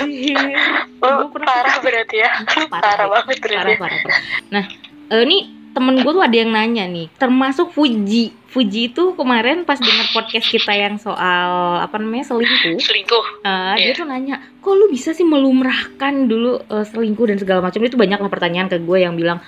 anjir 0.00 0.40
Oh, 1.04 1.28
parah 1.36 1.84
berarti 1.84 2.16
ya. 2.24 2.32
Parah 2.72 3.04
banget 3.12 3.36
berarti. 3.44 3.76
parah 3.76 3.76
parah, 3.76 3.98
parah. 4.00 4.20
nah 4.48 4.64
eh, 5.12 5.20
ini 5.28 5.38
temen 5.76 6.00
gue 6.00 6.12
tuh 6.14 6.24
ada 6.24 6.32
yang 6.32 6.48
nanya 6.54 6.88
nih 6.88 7.12
termasuk 7.20 7.68
Fuji 7.74 8.32
Fuji 8.54 8.88
itu 8.88 9.04
kemarin 9.12 9.62
pas 9.62 9.74
denger 9.76 10.14
podcast 10.14 10.46
kita 10.46 10.70
yang 10.70 10.94
soal 10.96 11.50
apa 11.76 11.98
namanya 11.98 12.22
selingkuh. 12.24 12.78
Selingkuh. 12.78 13.24
eh, 13.42 13.74
dia 13.74 13.84
Iya. 13.84 13.94
tuh 13.94 14.06
nanya 14.06 14.38
kok 14.56 14.72
lu 14.72 14.86
bisa 14.88 15.10
sih 15.10 15.22
melumrahkan 15.22 16.24
dulu 16.24 16.62
eh, 16.62 16.86
selingkuh 16.86 17.26
dan 17.26 17.36
segala 17.36 17.60
macam? 17.60 17.82
Itu 17.82 17.94
banyak 17.94 18.16
lah 18.16 18.30
pertanyaan 18.30 18.68
ke 18.68 18.78
gue 18.78 18.98
yang 19.00 19.12
bilang 19.12 19.42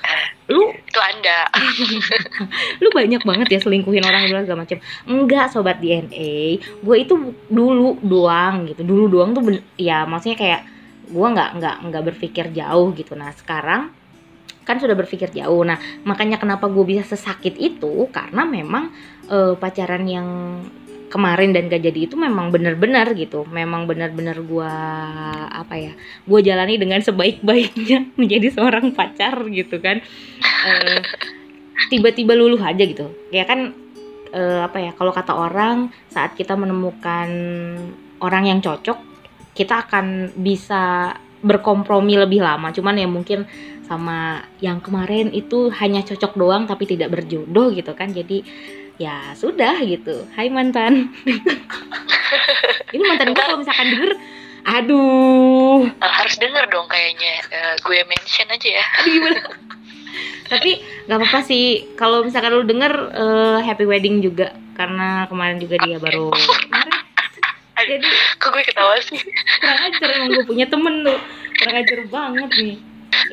lu? 0.46 0.74
Itu 0.74 0.98
Anda. 0.98 1.46
lu 2.82 2.90
banyak 2.90 3.22
banget 3.22 3.46
ya 3.48 3.60
selingkuhin 3.60 4.02
orang 4.02 4.26
dulu 4.26 4.42
segala 4.42 4.60
macam. 4.60 4.78
Enggak 5.06 5.46
sobat 5.48 5.78
DNA 5.78 6.34
gue 6.58 6.96
itu 6.98 7.14
dulu 7.46 8.02
doang 8.02 8.66
gitu. 8.66 8.82
Dulu 8.82 9.04
doang 9.08 9.30
tuh 9.32 9.42
ben- 9.42 9.66
ya 9.76 10.02
maksudnya 10.02 10.34
kayak 10.36 10.60
gue 11.06 11.26
nggak 11.28 11.50
nggak 11.56 11.76
nggak 11.86 12.04
berpikir 12.04 12.50
jauh 12.50 12.90
gitu. 12.92 13.14
Nah 13.14 13.30
sekarang 13.32 13.94
kan 14.66 14.82
sudah 14.82 14.98
berpikir 14.98 15.30
jauh. 15.30 15.62
Nah 15.62 15.78
makanya 16.02 16.42
kenapa 16.42 16.66
gue 16.66 16.82
bisa 16.82 17.06
sesakit 17.06 17.54
itu? 17.56 18.10
Karena 18.10 18.42
memang 18.42 18.90
eh, 19.30 19.54
pacaran 19.54 20.04
yang 20.04 20.28
kemarin 21.06 21.54
dan 21.54 21.70
gak 21.70 21.86
jadi 21.86 22.10
itu 22.10 22.18
memang 22.18 22.50
benar-benar 22.50 23.14
gitu. 23.14 23.46
Memang 23.46 23.86
benar-benar 23.86 24.42
gue 24.42 24.72
apa 25.54 25.74
ya 25.78 25.92
gue 26.26 26.40
jalani 26.42 26.76
dengan 26.76 26.98
sebaik-baiknya 26.98 28.10
menjadi 28.20 28.50
seorang 28.50 28.90
pacar 28.90 29.46
gitu 29.48 29.78
kan. 29.78 30.02
Eh, 30.66 31.00
tiba-tiba 31.88 32.34
luluh 32.34 32.58
aja 32.58 32.82
gitu. 32.82 33.14
Ya 33.30 33.46
kan 33.46 33.70
eh, 34.34 34.60
apa 34.66 34.82
ya 34.82 34.90
kalau 34.98 35.14
kata 35.14 35.30
orang 35.30 35.94
saat 36.10 36.34
kita 36.34 36.58
menemukan 36.58 37.30
orang 38.18 38.44
yang 38.50 38.58
cocok 38.58 38.98
kita 39.56 39.88
akan 39.88 40.36
bisa 40.36 41.16
berkompromi 41.42 42.16
lebih 42.16 42.40
lama. 42.40 42.72
Cuman 42.72 42.96
ya 42.96 43.08
mungkin 43.08 43.44
sama 43.86 44.42
yang 44.58 44.82
kemarin 44.82 45.30
itu 45.30 45.70
hanya 45.78 46.02
cocok 46.02 46.34
doang 46.34 46.66
tapi 46.66 46.88
tidak 46.88 47.12
berjodoh 47.12 47.70
gitu 47.72 47.92
kan. 47.92 48.10
Jadi 48.12 48.42
ya 48.96 49.32
sudah 49.36 49.80
gitu. 49.84 50.24
Hai 50.34 50.48
mantan. 50.48 51.12
Ini 52.94 53.02
mantan 53.04 53.32
gue 53.36 53.44
kalau 53.44 53.60
misalkan 53.60 53.88
denger 53.92 54.12
aduh. 54.66 55.86
Nah, 55.86 56.12
harus 56.22 56.36
denger 56.42 56.66
dong 56.72 56.90
kayaknya. 56.90 57.38
Eh, 57.54 57.74
gue 57.86 57.98
mention 58.10 58.50
aja 58.50 58.68
ya. 58.82 58.84
Aduh, 58.98 59.12
gimana? 59.14 59.40
Tapi 60.46 60.70
nggak 61.06 61.18
apa-apa 61.22 61.40
sih. 61.46 61.94
Kalau 61.94 62.26
misalkan 62.26 62.50
lu 62.50 62.66
denger 62.66 62.92
eh, 63.14 63.58
happy 63.62 63.86
wedding 63.86 64.18
juga. 64.24 64.50
Karena 64.76 65.24
kemarin 65.30 65.56
juga 65.56 65.80
dia 65.80 65.96
baru. 65.96 66.34
Jadi 67.84 68.08
Kok 68.40 68.48
gue 68.52 68.62
ketawa 68.64 68.96
sih? 69.04 69.20
kurang 69.60 69.80
ajar 69.90 70.08
emang 70.16 70.28
gue 70.32 70.44
punya 70.48 70.66
temen 70.70 70.94
tuh 71.04 71.18
kurang 71.60 71.76
ajar 71.76 71.98
banget 72.08 72.50
nih 72.56 72.76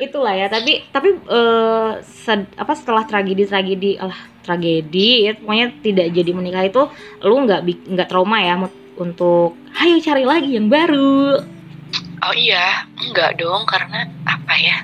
itulah 0.00 0.34
ya 0.34 0.46
tapi 0.48 0.82
tapi 0.90 1.08
eh, 1.16 1.90
sed- 2.02 2.50
apa 2.56 2.72
setelah 2.74 3.04
tragedi 3.06 3.44
tragedi 3.46 3.90
alah 4.00 4.16
tragedi 4.42 5.28
ya, 5.28 5.32
pokoknya 5.38 5.66
tidak 5.80 6.06
jadi 6.12 6.30
menikah 6.36 6.64
itu 6.66 6.82
lu 7.24 7.44
nggak 7.44 7.60
nggak 7.94 8.08
trauma 8.08 8.42
ya 8.42 8.58
untuk 9.00 9.56
ayo 9.80 9.96
cari 10.02 10.24
lagi 10.26 10.56
yang 10.56 10.68
baru 10.68 11.40
Oh 12.24 12.32
iya, 12.32 12.88
enggak 13.04 13.36
dong 13.36 13.68
karena 13.68 14.08
apa 14.24 14.54
ya? 14.56 14.80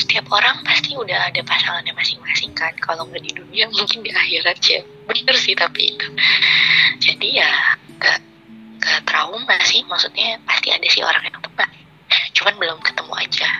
Setiap 0.00 0.32
orang 0.32 0.64
pasti 0.64 0.96
udah 0.96 1.28
ada 1.28 1.44
pasangannya 1.44 1.92
masing-masing 1.92 2.56
kan. 2.56 2.72
Kalau 2.80 3.04
nggak 3.04 3.20
di 3.20 3.36
dunia 3.36 3.68
mungkin 3.68 4.00
di 4.00 4.08
akhirat 4.08 4.56
ya. 4.64 4.80
Bener 5.04 5.36
sih 5.36 5.52
tapi 5.52 5.92
itu. 5.92 6.08
Jadi 7.04 7.36
ya 7.36 7.76
nggak 8.00 8.18
nggak 8.80 9.00
trauma 9.06 9.56
sih. 9.68 9.84
Maksudnya 9.84 10.40
pasti 10.48 10.72
ada 10.72 10.86
sih 10.88 11.04
orang 11.04 11.22
yang 11.28 11.38
tepat. 11.38 11.68
Cuman 12.34 12.54
belum 12.56 12.78
ketemu 12.80 13.14
aja. 13.16 13.50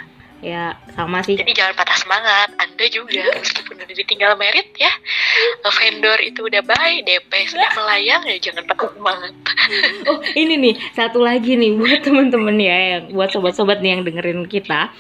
ya 0.41 0.73
sama 0.97 1.21
sih 1.21 1.37
Jadi 1.37 1.53
jangan 1.53 1.77
patah 1.77 2.01
semangat. 2.01 2.49
Anda 2.57 2.89
juga 2.89 3.29
meskipun 3.45 3.77
udah 3.77 3.93
ditinggal 3.93 4.41
merit 4.41 4.73
ya 4.81 4.89
vendor 5.69 6.17
itu 6.25 6.49
udah 6.49 6.65
baik 6.65 7.05
DP 7.05 7.33
sudah 7.45 7.69
melayang 7.77 8.25
ya 8.25 8.41
jangan 8.41 8.65
patah 8.65 8.89
semangat 8.89 9.37
Oh 10.09 10.19
ini 10.33 10.57
nih 10.57 10.75
satu 10.97 11.21
lagi 11.21 11.61
nih 11.61 11.77
buat 11.77 12.01
temen-temen 12.01 12.57
ya 12.57 12.77
yang 12.97 13.05
buat 13.13 13.31
sobat-sobat 13.31 13.85
nih 13.85 14.01
yang 14.01 14.03
dengerin 14.09 14.49
kita. 14.49 14.91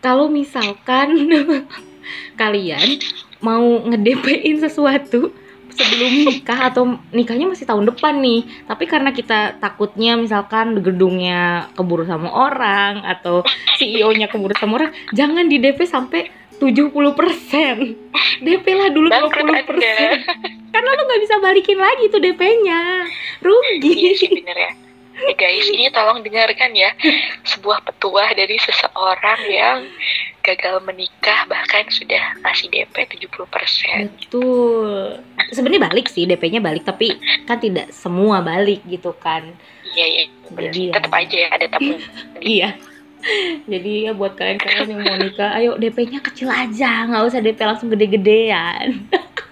Kalau 0.00 0.32
misalkan 0.32 1.12
kalian 2.40 3.00
mau 3.44 3.84
ngedepin 3.84 4.60
sesuatu 4.60 5.32
sebelum 5.76 6.12
nikah 6.24 6.72
atau 6.72 6.96
nikahnya 7.12 7.46
masih 7.52 7.68
tahun 7.68 7.92
depan 7.92 8.18
nih. 8.24 8.48
Tapi 8.64 8.84
karena 8.88 9.12
kita 9.12 9.60
takutnya 9.60 10.16
misalkan 10.16 10.80
gedungnya 10.80 11.68
keburu 11.76 12.08
sama 12.08 12.32
orang 12.32 13.04
atau 13.04 13.44
CEO-nya 13.76 14.32
keburu 14.32 14.56
sama 14.56 14.80
orang 14.80 14.90
jangan 15.12 15.46
di 15.46 15.60
DP 15.60 15.84
sampai 15.84 16.32
70% 16.56 17.04
DP 18.40 18.66
lah 18.72 18.88
dulu 18.88 19.12
bangkrut 19.12 19.44
20% 19.44 19.76
anda 19.76 20.08
karena 20.72 20.88
lu 20.92 21.02
nggak 21.04 21.22
bisa 21.24 21.34
balikin 21.40 21.78
lagi 21.80 22.04
tuh 22.08 22.20
DP-nya 22.20 22.80
rugi. 23.44 23.92
Iya 23.92 24.12
sih 24.16 24.28
bener 24.32 24.56
ya 24.56 24.72
Ya 25.16 25.32
guys, 25.32 25.66
ini 25.72 25.88
tolong 25.88 26.20
dengarkan 26.20 26.76
ya 26.76 26.92
sebuah 27.48 27.80
petuah 27.88 28.36
dari 28.36 28.60
seseorang 28.60 29.40
yang 29.48 29.78
gagal 30.44 30.84
menikah 30.84 31.48
bahkan 31.48 31.88
sudah 31.88 32.36
ngasih 32.44 32.68
DP 32.68 32.94
70%. 33.16 34.12
Betul. 34.12 35.18
Sebenarnya 35.50 35.88
balik 35.88 36.06
sih 36.12 36.28
DP-nya 36.28 36.60
balik 36.60 36.84
tapi 36.84 37.16
kan 37.48 37.56
tidak 37.56 37.90
semua 37.96 38.44
balik 38.44 38.84
gitu 38.84 39.16
kan. 39.16 39.56
Iya 39.96 40.06
iya. 40.06 40.24
Jadi 40.52 40.82
ya. 40.90 40.92
tetap 41.00 41.12
aja 41.16 41.36
ya 41.36 41.48
ada 41.50 41.66
tabungan. 41.72 42.00
Iya. 42.44 42.68
Jadi 43.66 44.06
ya 44.06 44.12
buat 44.14 44.38
kalian-kalian 44.38 44.86
yang 44.86 45.02
mau 45.02 45.18
nikah, 45.18 45.50
ayo 45.58 45.74
DP-nya 45.74 46.22
kecil 46.22 46.46
aja, 46.46 47.10
nggak 47.10 47.26
usah 47.26 47.42
DP 47.42 47.58
langsung 47.66 47.90
gede-gedean. 47.90 49.02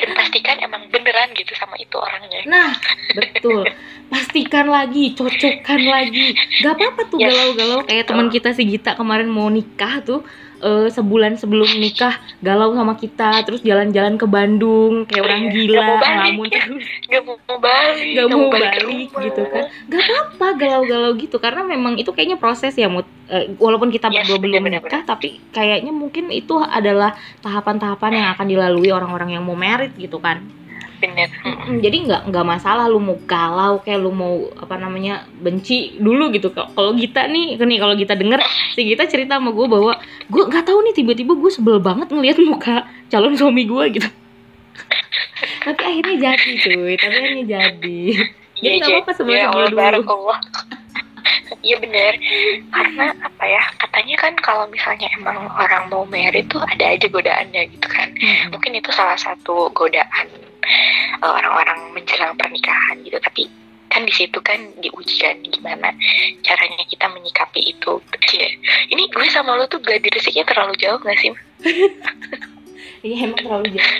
Dan 0.00 0.10
pastikan 0.12 0.56
emang 0.58 0.88
beneran 0.88 1.30
gitu 1.32 1.52
sama 1.54 1.76
itu 1.76 1.92
orangnya. 1.94 2.40
Nah, 2.44 2.70
betul. 3.12 3.68
Pastikan 4.06 4.66
lagi, 4.66 5.12
cocokkan 5.12 5.80
lagi. 5.82 6.32
Gak 6.58 6.74
apa-apa 6.74 7.02
tuh 7.06 7.18
Yes. 7.18 7.30
galau-galau 7.30 7.78
kayak 7.84 8.04
teman 8.06 8.26
kita 8.26 8.50
si 8.50 8.62
Gita 8.64 8.92
kemarin 8.92 9.28
mau 9.28 9.46
nikah 9.46 10.00
tuh 10.00 10.24
eh, 10.58 10.88
sebulan 10.88 11.36
sebelum 11.36 11.64
nikah 11.74 12.12
galau 12.38 12.72
sama 12.72 12.92
kita, 12.92 13.40
terus 13.42 13.60
jalan-jalan 13.60 14.14
ke 14.14 14.26
Bandung 14.26 15.04
kayak 15.04 15.22
orang 15.22 15.42
Iya, 15.42 15.52
gila, 15.54 15.72
nggak 15.72 15.80
mau 15.80 15.96
balik. 15.96 16.10
ngelamun 16.10 16.46
terus. 16.50 16.86
Gak 17.02 17.22
mau 17.22 17.36
balik, 17.56 18.04
gak 18.10 18.26
mau 18.28 18.44
balik, 18.46 18.70
ke 18.70 18.80
rumah. 18.82 19.20
gitu 19.22 19.42
kan 19.46 19.64
gak 19.86 20.02
apa-apa 20.02 20.46
galau-galau 20.56 21.10
gitu 21.16 21.36
karena 21.36 21.62
memang 21.64 21.96
itu 21.96 22.10
kayaknya 22.10 22.36
proses 22.36 22.74
ya 22.74 22.86
Mut 22.86 23.08
Eh, 23.30 23.54
walaupun 23.62 23.94
kita 23.94 24.10
Yes, 24.10 24.26
berdua 24.26 24.42
belum 24.42 24.66
benar-benar. 24.66 24.90
nikah 24.90 25.02
tapi 25.06 25.38
kayaknya 25.54 25.94
mungkin 25.94 26.34
itu 26.34 26.58
adalah 26.58 27.14
tahapan-tahapan 27.38 28.10
yang 28.18 28.28
akan 28.34 28.46
dilalui 28.50 28.90
orang-orang 28.90 29.38
yang 29.38 29.46
mau 29.46 29.54
merit 29.54 29.94
gitu 29.94 30.18
kan. 30.18 30.42
Bener. 30.98 31.30
Jadi 31.80 32.10
nggak 32.10 32.28
nggak 32.28 32.44
masalah 32.44 32.90
lu 32.90 32.98
mau 32.98 33.16
galau 33.24 33.80
kayak 33.80 34.02
lu 34.02 34.10
mau 34.10 34.50
apa 34.52 34.76
namanya 34.76 35.24
benci 35.38 35.94
dulu 35.96 36.28
gitu. 36.34 36.50
Kalau- 36.50 36.74
kalau 36.74 36.92
kita 36.92 37.30
nih 37.30 37.54
nih 37.54 37.78
kalau 37.78 37.94
kita 37.94 38.18
denger 38.18 38.42
si 38.74 38.82
kita 38.84 39.06
cerita 39.06 39.38
sama 39.38 39.54
gue 39.54 39.64
bahwa 39.64 39.94
gue 40.26 40.42
nggak 40.44 40.66
tahu 40.66 40.78
nih 40.84 40.94
tiba-tiba 40.98 41.32
gue 41.32 41.50
sebel 41.54 41.78
banget 41.78 42.10
ngelihat 42.10 42.36
muka 42.42 42.84
calon 43.08 43.38
suami 43.38 43.62
gue 43.64 43.84
gitu. 43.94 44.08
Tapi 45.70 45.80
akhirnya 45.80 46.16
jadi 46.34 46.50
cuy. 46.66 46.94
Tapi 46.98 47.14
akhirnya 47.16 47.44
jadi. 47.46 48.00
Jadi 48.60 48.74
nggak 48.76 48.90
apa-apa 48.92 49.12
sebel 49.16 49.34
ya 49.38 49.48
sebel 49.48 49.72
Allah, 49.72 49.90
dulu. 50.02 50.34
Iya 51.66 51.76
bener, 51.76 52.16
karena 52.72 53.12
apa 53.20 53.44
ya 53.44 53.60
katanya 53.76 54.16
kan 54.16 54.32
kalau 54.40 54.64
misalnya 54.72 55.12
emang 55.12 55.50
orang 55.52 55.92
mau 55.92 56.08
merit 56.08 56.48
tuh 56.48 56.62
ada 56.64 56.96
aja 56.96 57.04
godaannya 57.04 57.68
gitu 57.76 57.84
kan. 57.84 58.08
Mm-mm. 58.16 58.56
Mungkin 58.56 58.80
itu 58.80 58.88
salah 58.94 59.18
satu 59.20 59.68
godaan 59.76 60.26
eh, 61.20 61.30
orang-orang 61.30 61.92
menjelang 61.92 62.32
pernikahan 62.38 62.96
gitu. 63.04 63.20
Tapi 63.20 63.50
kan 63.90 64.06
di 64.06 64.14
situ 64.14 64.38
kan 64.40 64.56
diujikan 64.80 65.42
gimana 65.52 65.92
caranya 66.46 66.80
kita 66.88 67.12
menyikapi 67.12 67.76
itu. 67.76 68.00
Cie, 68.24 68.56
ini 68.88 69.10
gue 69.10 69.26
sama 69.28 69.58
lo 69.58 69.66
tuh 69.68 69.82
gak 69.82 70.00
rezekinya 70.00 70.46
terlalu 70.48 70.78
jauh 70.80 70.96
gak 71.02 71.18
sih? 71.20 71.34
iya 73.06 73.24
emang 73.24 73.38
terlalu 73.40 73.66
jauh 73.76 73.96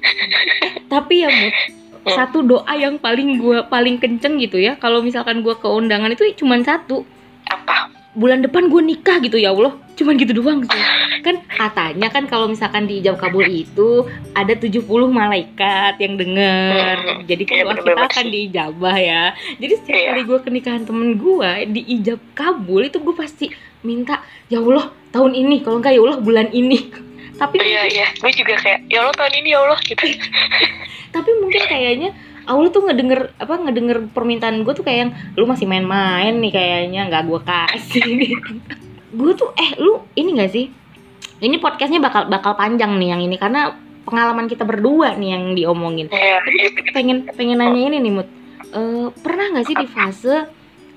tapi 0.92 1.24
ya 1.24 1.28
Mut 1.28 1.79
Hmm. 1.79 1.79
Satu 2.08 2.40
doa 2.40 2.72
yang 2.76 2.96
paling 2.96 3.36
gua 3.36 3.68
paling 3.68 4.00
kenceng 4.00 4.40
gitu 4.40 4.56
ya. 4.56 4.76
Kalau 4.80 5.04
misalkan 5.04 5.44
gua 5.44 5.58
ke 5.58 5.68
undangan 5.68 6.12
itu 6.12 6.24
cuma 6.38 6.56
satu. 6.64 7.04
Apa? 7.50 8.00
bulan 8.10 8.42
depan 8.42 8.66
gue 8.66 8.82
nikah 8.82 9.22
gitu 9.22 9.38
ya 9.38 9.54
Allah. 9.54 9.78
Cuman 9.94 10.18
gitu 10.18 10.32
doang 10.42 10.64
sih. 10.66 10.82
Kan 11.22 11.44
katanya 11.46 12.08
kan 12.10 12.24
kalau 12.26 12.50
misalkan 12.50 12.88
di 12.88 12.98
ijab 13.04 13.20
kabul 13.20 13.46
itu 13.46 14.08
ada 14.34 14.56
70 14.56 14.82
malaikat 15.12 16.00
yang 16.00 16.18
denger. 16.18 16.96
Hmm, 16.98 17.20
jadi 17.28 17.42
kan 17.46 17.54
iya, 17.54 17.64
doa 17.68 17.74
kita 17.78 18.02
akan 18.08 18.26
diijabah 18.32 18.96
ya. 18.98 19.24
Jadi 19.60 19.72
setiap 19.78 19.98
Iya. 20.00 20.08
kali 20.10 20.22
gue 20.26 20.38
ke 20.42 20.48
nikahan 20.50 20.82
temen 20.88 21.20
gue 21.20 21.50
di 21.70 21.80
ijab 22.00 22.18
kabul 22.34 22.82
itu 22.82 22.98
gue 22.98 23.14
pasti 23.14 23.46
minta 23.86 24.24
ya 24.50 24.58
Allah 24.58 24.90
tahun 25.14 25.32
ini 25.36 25.62
kalau 25.62 25.78
enggak 25.78 25.94
ya 25.94 26.00
Allah 26.02 26.18
bulan 26.20 26.48
ini 26.50 26.90
tapi 27.40 27.56
Iya 27.56 27.82
iya, 27.88 28.06
gue 28.12 28.30
juga 28.36 28.60
kayak 28.60 28.92
ya 28.92 29.00
Allah 29.00 29.16
tahun 29.16 29.34
ini 29.40 29.48
ya 29.56 29.58
Allah 29.64 29.80
gitu. 29.80 30.04
tapi 31.16 31.30
mungkin 31.40 31.62
kayaknya 31.64 32.10
Allah 32.44 32.68
tuh 32.68 32.84
ngedenger 32.84 33.32
apa 33.40 33.54
ngedenger 33.64 33.98
permintaan 34.12 34.60
gue 34.60 34.74
tuh 34.76 34.84
kayak 34.84 34.98
yang 35.08 35.12
lu 35.40 35.48
masih 35.48 35.64
main-main 35.64 36.36
nih 36.36 36.52
kayaknya 36.52 37.00
nggak 37.08 37.24
gue 37.24 37.40
kasih. 37.40 38.04
Gue 39.10 39.34
tuh 39.34 39.50
eh 39.58 39.74
lu 39.82 40.06
ini 40.14 40.38
gak 40.38 40.54
sih? 40.54 40.70
Ini 41.42 41.58
podcastnya 41.58 41.98
bakal 41.98 42.30
bakal 42.30 42.54
panjang 42.54 42.94
nih 42.94 43.10
yang 43.10 43.18
ini 43.18 43.34
karena 43.34 43.74
pengalaman 44.06 44.46
kita 44.46 44.62
berdua 44.62 45.18
nih 45.18 45.34
yang 45.34 45.44
diomongin. 45.58 46.06
Iya. 46.14 46.38
tapi 46.38 46.94
pengen 46.94 47.26
pengen 47.34 47.58
nanya 47.58 47.90
ini 47.90 47.98
nih 47.98 48.12
mut. 48.14 48.28
Eh, 48.70 49.10
pernah 49.18 49.50
nggak 49.50 49.66
sih 49.66 49.74
di 49.74 49.86
fase 49.90 50.46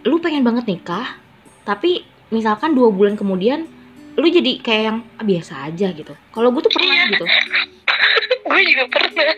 lu 0.05 0.21
pengen 0.21 0.45
banget 0.45 0.67
nikah 0.69 1.17
tapi 1.63 2.03
misalkan 2.29 2.75
dua 2.75 2.91
bulan 2.91 3.15
kemudian 3.15 3.65
lu 4.13 4.25
jadi 4.25 4.51
kayak 4.59 4.81
yang 4.83 4.97
"Ah, 5.17 5.23
biasa 5.23 5.51
aja 5.65 5.87
gitu 5.89 6.13
kalau 6.29 6.49
gue 6.49 6.61
tuh 6.61 6.69
pernah 6.69 6.93
Iya. 6.93 7.03
gitu 7.11 7.25
gue 8.45 8.59
juga 8.67 8.83
pernah. 8.87 9.33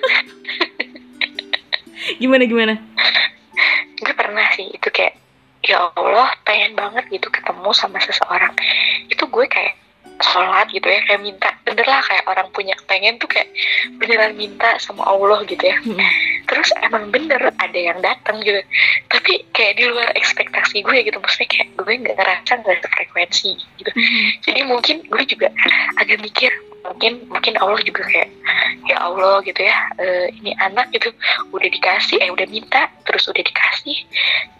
gimana 2.21 2.43
gimana 2.43 2.73
gue 3.95 4.13
pernah 4.13 4.45
sih 4.53 4.67
itu 4.69 4.87
kayak 4.89 5.15
ya 5.63 5.89
Allah 5.91 6.29
pengen 6.43 6.75
banget 6.75 7.03
gitu 7.09 7.27
ketemu 7.27 7.69
sama 7.71 7.97
seseorang 7.97 8.51
itu 9.07 9.23
gue 9.25 9.45
kayak 9.47 9.73
sholat 10.17 10.65
gitu 10.69 10.85
ya 10.85 10.99
kayak 11.03 11.19
minta 11.19 11.49
bener 11.63 11.83
lah 11.83 11.99
kayak 11.99 12.23
orang 12.25 12.47
punya 12.51 12.71
pengen 12.85 13.17
tuh 13.17 13.25
kayak 13.25 13.49
beneran 13.97 14.31
minta 14.33 14.77
sama 14.77 15.03
Allah 15.03 15.41
gitu 15.43 15.59
ya. 15.59 15.75
Terus 16.55 16.71
emang 16.79 17.11
bener 17.11 17.51
ada 17.59 17.75
yang 17.75 17.99
datang 17.99 18.39
gitu. 18.39 18.63
Tapi 19.11 19.43
kayak 19.51 19.75
di 19.75 19.91
luar 19.91 20.07
ekspektasi 20.15 20.87
gue 20.87 21.03
gitu 21.03 21.19
maksudnya 21.19 21.51
kayak 21.51 21.67
gue 21.75 21.93
nggak 21.99 22.15
ngerasa 22.15 22.51
nggak 22.63 22.87
frekuensi 22.87 23.59
gitu. 23.75 23.91
Jadi 24.39 24.59
mungkin 24.63 25.03
gue 25.03 25.23
juga 25.27 25.51
agak 25.99 26.23
mikir 26.23 26.55
mungkin 26.85 27.27
mungkin 27.27 27.53
Allah 27.59 27.81
juga 27.81 28.07
kayak 28.07 28.29
ya 28.85 28.97
Allah 29.01 29.41
gitu 29.41 29.57
ya 29.57 29.73
eh, 29.97 30.29
ini 30.37 30.53
anak 30.61 30.93
gitu 30.93 31.09
udah 31.49 31.65
dikasih 31.65 32.21
eh 32.21 32.29
udah 32.29 32.45
minta 32.45 32.85
terus 33.09 33.25
udah 33.25 33.41
dikasih 33.41 34.05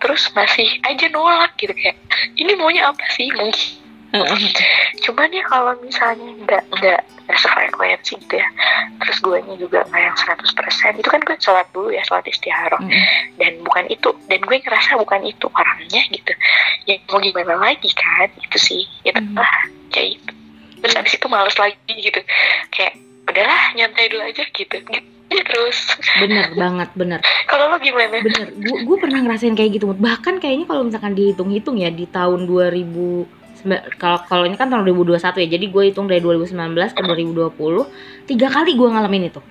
terus 0.02 0.34
masih 0.36 0.68
aja 0.84 1.08
nolak 1.16 1.56
gitu 1.56 1.72
kayak. 1.72 1.96
Ini 2.36 2.60
maunya 2.60 2.92
apa 2.92 3.06
sih? 3.16 3.32
Mungkin 3.32 3.85
cuman 5.06 5.30
ya 5.30 5.44
kalau 5.46 5.74
misalnya 5.82 6.30
nggak 6.42 6.64
nggak 6.72 7.00
nggak 7.26 7.40
sefrekuensi 7.40 8.14
gitu 8.22 8.36
ya. 8.38 8.48
Terus 9.02 9.18
gue 9.20 9.38
juga 9.58 9.82
nggak 9.90 10.02
yang 10.02 10.18
100% 10.18 11.02
itu 11.02 11.10
kan 11.10 11.22
gue 11.22 11.36
sholat 11.38 11.68
dulu 11.74 11.90
ya 11.90 12.02
sholat 12.06 12.26
istiharoh 12.26 12.80
Mm-mm. 12.80 13.04
dan 13.38 13.54
bukan 13.62 13.86
itu. 13.90 14.10
Dan 14.30 14.40
gue 14.42 14.58
ngerasa 14.58 14.98
bukan 14.98 15.22
itu 15.26 15.46
orangnya 15.52 16.02
gitu. 16.10 16.32
Ya 16.86 17.02
mau 17.10 17.20
gimana 17.20 17.58
lagi 17.58 17.90
kan? 17.92 18.30
Itu 18.40 18.58
sih. 18.58 18.84
Itu 19.02 19.18
Hmm. 19.18 19.36
lah 19.36 19.52
kayak 19.90 20.22
itu 20.22 20.32
terus 20.82 21.02
abis 21.02 21.18
itu 21.18 21.26
males 21.26 21.58
lagi 21.58 21.94
gitu. 21.98 22.20
Kayak 22.70 22.94
udahlah 23.26 23.62
nyantai 23.74 24.06
dulu 24.10 24.22
aja 24.22 24.44
gitu. 24.46 24.76
Gitu 24.78 25.10
terus. 25.50 25.78
Bener 26.22 26.54
banget 26.62 26.90
bener. 26.94 27.20
Kalau 27.50 27.74
lo 27.74 27.78
gimana? 27.82 28.22
Bener. 28.22 28.54
Gue 28.62 28.98
pernah 29.02 29.26
ngerasain 29.26 29.58
kayak 29.58 29.82
gitu. 29.82 29.90
Bahkan 29.90 30.38
kayaknya 30.38 30.70
kalau 30.70 30.86
misalkan 30.86 31.18
dihitung-hitung 31.18 31.82
ya 31.82 31.90
di 31.90 32.06
tahun 32.06 32.46
2000 32.46 33.26
semba- 33.26 33.45
kalau 33.98 34.20
kalau 34.30 34.44
ini 34.46 34.56
kan 34.56 34.70
tahun 34.70 34.86
2021 34.86 35.42
ya 35.42 35.48
jadi 35.58 35.66
gue 35.68 35.84
hitung 35.90 36.06
dari 36.06 36.22
2019 36.22 36.96
ke 36.96 37.02
2020 37.02 38.30
tiga 38.30 38.48
kali 38.54 38.72
gue 38.78 38.88
ngalamin 38.88 39.30
itu. 39.34 39.42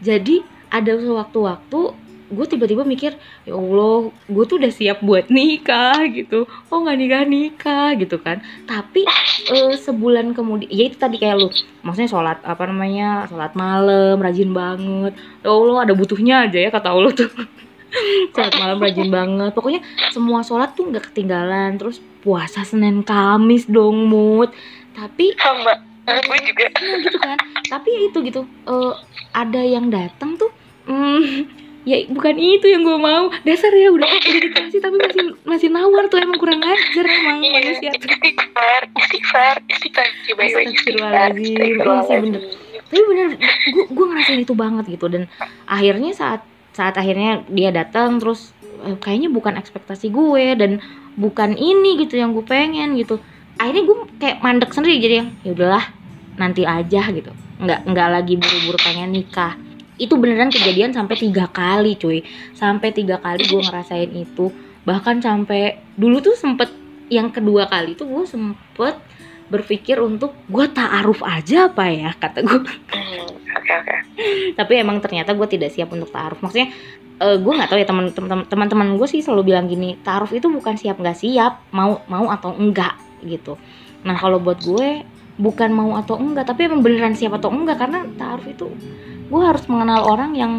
Jadi 0.00 0.42
ada 0.70 0.92
sewaktu-waktu 0.94 1.80
gue 2.24 2.46
tiba-tiba 2.48 2.82
mikir 2.88 3.14
ya 3.44 3.54
Allah 3.54 4.08
gue 4.08 4.44
tuh 4.48 4.56
udah 4.56 4.72
siap 4.72 5.04
buat 5.04 5.28
nikah 5.28 6.06
gitu. 6.10 6.46
Oh 6.72 6.78
nggak 6.82 6.98
nikah 6.98 7.22
nikah 7.26 7.88
gitu 7.98 8.16
kan. 8.22 8.40
Tapi 8.64 9.04
eh, 9.50 9.74
sebulan 9.76 10.32
kemudian 10.32 10.70
ya 10.70 10.88
itu 10.88 10.96
tadi 10.96 11.20
kayak 11.20 11.36
lu 11.36 11.48
maksudnya 11.84 12.10
sholat 12.10 12.38
apa 12.42 12.64
namanya 12.70 13.28
sholat 13.28 13.52
malam 13.58 14.18
rajin 14.22 14.50
banget. 14.54 15.12
Ya 15.44 15.50
Allah 15.52 15.76
ada 15.84 15.92
butuhnya 15.92 16.48
aja 16.48 16.58
ya 16.58 16.70
kata 16.72 16.88
Allah 16.94 17.12
tuh 17.12 17.30
sholat 18.34 18.54
malam 18.58 18.78
rajin 18.82 19.08
banget. 19.08 19.50
Pokoknya 19.54 19.80
semua 20.10 20.40
sholat 20.42 20.74
tuh 20.74 20.90
nggak 20.90 21.12
ketinggalan. 21.12 21.78
Terus 21.78 22.02
puasa 22.24 22.64
senin 22.66 23.04
kamis 23.06 23.68
dong 23.70 24.08
mood. 24.08 24.50
Tapi 24.94 25.34
sama 25.38 25.80
gue 26.04 26.38
juga. 26.44 26.66
Iya 26.80 26.96
gitu 27.08 27.18
kan. 27.18 27.38
Tapi 27.68 27.88
ya 27.88 28.00
itu 28.12 28.18
gitu. 28.24 28.40
Eh, 28.44 28.92
ada 29.34 29.60
yang 29.62 29.90
datang 29.90 30.36
tuh 30.38 30.52
hmm, 30.86 31.48
ya 31.84 32.04
bukan 32.12 32.34
itu 32.36 32.66
yang 32.68 32.82
gue 32.84 32.98
mau. 32.98 33.32
Dasar 33.42 33.72
ya 33.72 33.92
udah 33.92 34.08
udah 34.08 34.40
dikasih 34.40 34.80
tapi 34.80 34.96
masih 35.00 35.22
masih 35.44 35.68
nawar 35.72 36.08
tuh 36.08 36.20
emang 36.20 36.38
kurang 36.40 36.60
ajar 36.60 37.04
emang 37.04 37.40
iya 37.44 37.60
manusia 37.60 37.90
istighfar 37.92 38.82
istighfar 38.94 39.56
istighfar. 39.68 40.06
Astagfirullahaladzim. 40.34 41.56
Iya 41.56 42.00
sih, 42.08 42.18
bener. 42.20 42.42
tapi 42.84 43.00
bener 43.10 43.26
gue 43.74 43.84
gue 43.90 44.04
ngerasain 44.06 44.40
itu 44.44 44.54
banget 44.54 44.84
gitu. 44.86 45.06
Dan 45.10 45.26
akhirnya 45.66 46.12
saat 46.14 46.40
saat 46.74 46.98
akhirnya 46.98 47.46
dia 47.46 47.70
datang 47.70 48.18
terus 48.18 48.50
eh, 48.82 48.98
kayaknya 48.98 49.30
bukan 49.30 49.54
ekspektasi 49.56 50.10
gue 50.10 50.46
dan 50.58 50.82
bukan 51.14 51.54
ini 51.54 52.02
gitu 52.02 52.18
yang 52.18 52.34
gue 52.34 52.44
pengen 52.44 52.98
gitu. 52.98 53.22
Akhirnya 53.54 53.82
gue 53.86 53.96
kayak 54.18 54.42
mandek 54.42 54.74
sendiri 54.74 54.98
jadi 54.98 55.14
yang 55.22 55.28
ya 55.46 55.50
udahlah 55.54 55.84
nanti 56.34 56.66
aja 56.66 57.02
gitu. 57.14 57.30
Nggak 57.62 57.80
nggak 57.86 58.08
lagi 58.10 58.34
buru-buru 58.34 58.78
pengen 58.82 59.14
nikah. 59.14 59.54
Itu 59.94 60.18
beneran 60.18 60.50
kejadian 60.50 60.90
sampai 60.90 61.14
tiga 61.14 61.46
kali 61.46 61.94
cuy. 61.94 62.26
Sampai 62.58 62.90
tiga 62.90 63.22
kali 63.22 63.46
gue 63.46 63.62
ngerasain 63.62 64.10
itu. 64.10 64.50
Bahkan 64.82 65.22
sampai 65.22 65.78
dulu 65.94 66.18
tuh 66.18 66.34
sempet 66.34 66.68
yang 67.06 67.30
kedua 67.30 67.70
kali 67.70 67.94
tuh 67.94 68.10
gue 68.10 68.24
sempet 68.26 68.98
berpikir 69.48 70.00
untuk 70.00 70.32
gue 70.48 70.66
taaruf 70.72 71.20
aja 71.24 71.68
apa 71.68 71.88
ya? 71.90 72.10
kata 72.22 72.40
gue 72.44 72.58
Hmm, 72.64 73.28
oke 73.30 73.72
oke. 73.80 73.96
Tapi 74.54 74.72
emang 74.78 74.98
ternyata 75.02 75.34
gue 75.34 75.48
tidak 75.48 75.70
siap 75.74 75.92
untuk 75.92 76.08
taaruf. 76.10 76.40
Maksudnya 76.40 76.72
eh, 77.20 77.36
gue 77.38 77.52
nggak 77.52 77.70
tahu 77.70 77.78
ya 77.80 77.86
teman 77.86 78.06
teman-teman 78.48 78.88
gue 78.98 79.08
sih 79.08 79.20
selalu 79.20 79.54
bilang 79.54 79.66
gini 79.70 79.98
taaruf 80.02 80.34
itu 80.34 80.50
bukan 80.50 80.74
siap 80.74 80.98
nggak 80.98 81.18
siap 81.18 81.62
mau 81.70 82.02
mau 82.10 82.30
atau 82.30 82.54
enggak 82.54 82.96
gitu. 83.24 83.56
Nah 84.04 84.16
kalau 84.18 84.40
buat 84.40 84.60
gue 84.60 85.04
bukan 85.34 85.70
mau 85.74 85.98
atau 85.98 86.14
enggak 86.18 86.46
tapi 86.46 86.70
emang 86.70 86.82
beneran 86.82 87.18
siap 87.18 87.34
atau 87.38 87.50
enggak 87.50 87.82
karena 87.82 88.06
taaruf 88.14 88.46
itu 88.46 88.70
gue 89.24 89.42
harus 89.42 89.64
mengenal 89.66 90.06
orang 90.06 90.36
yang 90.38 90.52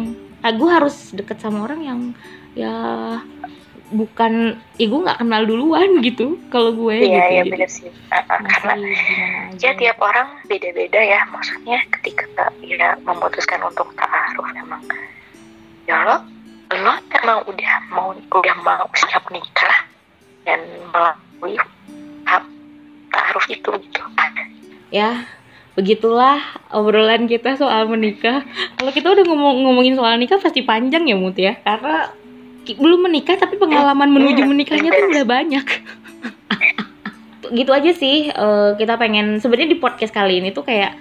eh, 0.44 0.52
gue 0.52 0.68
harus 0.68 1.16
deket 1.16 1.40
sama 1.40 1.64
orang 1.64 1.80
yang 1.80 2.00
ya 2.56 2.74
bukan 3.86 4.58
ya 4.82 4.86
gue 4.90 5.00
nggak 5.06 5.20
kenal 5.22 5.42
duluan 5.46 6.02
gitu 6.02 6.42
kalau 6.50 6.74
gue 6.74 7.06
iya 7.06 7.06
gitu. 7.06 7.32
iya 7.32 7.42
bener 7.46 7.70
sih. 7.70 7.90
Uh, 8.10 8.18
uh, 8.18 8.40
karena 8.42 8.74
ya 9.62 9.70
tiap 9.78 9.98
orang 10.02 10.42
beda-beda 10.50 10.98
ya. 10.98 11.22
Maksudnya 11.30 11.78
ketika 11.98 12.50
ya 12.66 12.98
memutuskan 13.06 13.62
untuk 13.62 13.86
taaruf 13.94 14.48
emang 14.58 14.82
ya 15.86 16.02
lo 16.02 16.16
lo 16.74 16.94
emang 17.14 17.38
udah 17.46 17.74
mau 17.94 18.10
udah 18.10 18.56
mau 18.66 18.90
siap 18.98 19.22
nikah 19.30 19.86
dan 20.42 20.58
melalui 20.90 21.54
taaruf 23.10 23.46
itu 23.46 23.70
gitu. 23.86 24.02
Ya 24.90 25.26
begitulah 25.76 26.40
obrolan 26.72 27.28
kita 27.28 27.54
soal 27.60 27.86
menikah. 27.86 28.42
Kalau 28.80 28.90
kita 28.90 29.12
udah 29.12 29.24
ngomong 29.28 29.62
ngomongin 29.62 29.94
soal 29.94 30.16
nikah 30.16 30.40
pasti 30.40 30.64
panjang 30.64 31.04
ya 31.04 31.14
mut 31.14 31.36
ya. 31.36 31.60
Karena 31.60 32.10
belum 32.74 33.06
menikah 33.06 33.38
tapi 33.38 33.54
pengalaman 33.54 34.10
menuju 34.10 34.42
menikahnya 34.42 34.90
tuh 34.90 35.06
udah 35.14 35.26
banyak. 35.28 35.66
Gitu 37.54 37.70
aja 37.70 37.92
sih 37.94 38.34
eh, 38.34 38.70
kita 38.74 38.98
pengen 38.98 39.38
sebenarnya 39.38 39.70
di 39.70 39.78
podcast 39.78 40.10
kali 40.10 40.42
ini 40.42 40.50
tuh 40.50 40.66
kayak 40.66 40.98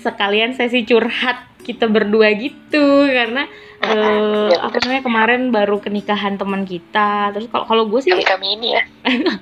sekalian 0.00 0.56
sesi 0.56 0.88
curhat 0.88 1.44
kita 1.60 1.84
berdua 1.92 2.32
gitu. 2.32 3.04
Karena 3.12 3.44
eh, 3.84 4.48
Iya, 4.52 4.58
apa 4.62 4.76
namanya 4.84 5.02
kemarin 5.02 5.42
baru 5.50 5.76
kenikahan 5.82 6.38
teman 6.38 6.62
kita. 6.64 7.34
Terus 7.36 7.46
kalau 7.50 7.66
kalau 7.66 7.84
gue 7.90 8.00
sih 8.00 8.12
kami 8.14 8.24
kami 8.24 8.46
ini 8.56 8.68
ya. 8.78 8.82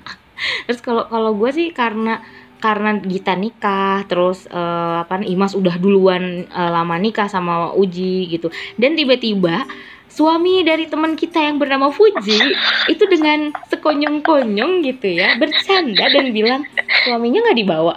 Terus 0.65 0.79
kalau 0.81 1.05
kalau 1.05 1.31
gue 1.37 1.49
sih 1.53 1.69
karena 1.69 2.25
karena 2.61 2.93
Gita 3.01 3.33
nikah, 3.33 4.05
terus 4.05 4.45
eh, 4.45 4.95
apa 5.01 5.17
Imas 5.25 5.57
udah 5.57 5.81
duluan 5.81 6.45
eh, 6.45 6.71
lama 6.71 6.95
nikah 7.01 7.25
sama 7.25 7.73
Uji 7.73 8.29
gitu. 8.29 8.53
Dan 8.77 8.93
tiba-tiba 8.93 9.65
suami 10.11 10.61
dari 10.61 10.85
teman 10.85 11.15
kita 11.15 11.39
yang 11.39 11.55
bernama 11.55 11.87
Fuji 11.89 12.39
itu 12.87 13.03
dengan 13.07 13.49
sekonyong-konyong 13.67 14.83
gitu 14.83 15.07
ya 15.09 15.35
bercanda 15.35 16.05
dan 16.05 16.29
bilang 16.29 16.61
suaminya 17.03 17.39
nggak 17.41 17.57
dibawa. 17.57 17.95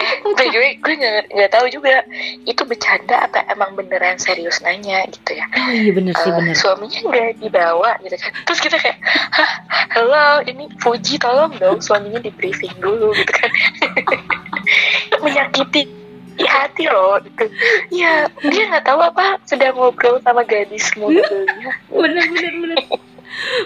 gue 0.00 0.46
juga 0.48 0.68
gue 0.80 0.94
nggak 1.28 1.50
tahu 1.52 1.66
juga 1.68 2.00
itu 2.42 2.62
bercanda 2.64 3.20
apa 3.20 3.44
emang 3.46 3.76
beneran 3.76 4.16
serius 4.16 4.64
nanya 4.64 5.04
gitu 5.06 5.36
ya 5.36 5.44
Oh 5.52 5.68
iya 5.68 5.92
bener 5.92 6.16
sih 6.16 6.24
Eh, 6.24 6.34
bener. 6.34 6.56
suaminya 6.56 7.00
nggak 7.04 7.30
dibawa 7.36 8.00
gitu 8.00 8.16
kan 8.16 8.32
terus 8.48 8.60
kita 8.64 8.76
kayak 8.80 8.96
hah 9.04 9.50
halo 9.92 10.40
ini 10.48 10.72
Fuji 10.80 11.20
tolong 11.20 11.52
dong 11.60 11.84
suaminya 11.84 12.16
di 12.16 12.32
briefing 12.32 12.72
dulu 12.80 13.12
gitu 13.12 13.28
kan 13.28 13.50
menyakiti 15.24 15.84
di 16.40 16.46
hati 16.48 16.88
loh 16.88 17.20
itu 17.20 17.44
ya 17.92 18.24
dia 18.40 18.62
nggak 18.72 18.88
tahu 18.88 19.00
apa 19.04 19.36
sedang 19.44 19.76
ngobrol 19.76 20.16
sama 20.24 20.40
gadis 20.48 20.88
mobilnya 20.96 21.76
bener 21.92 22.24
bener 22.32 22.54
bener. 22.56 22.78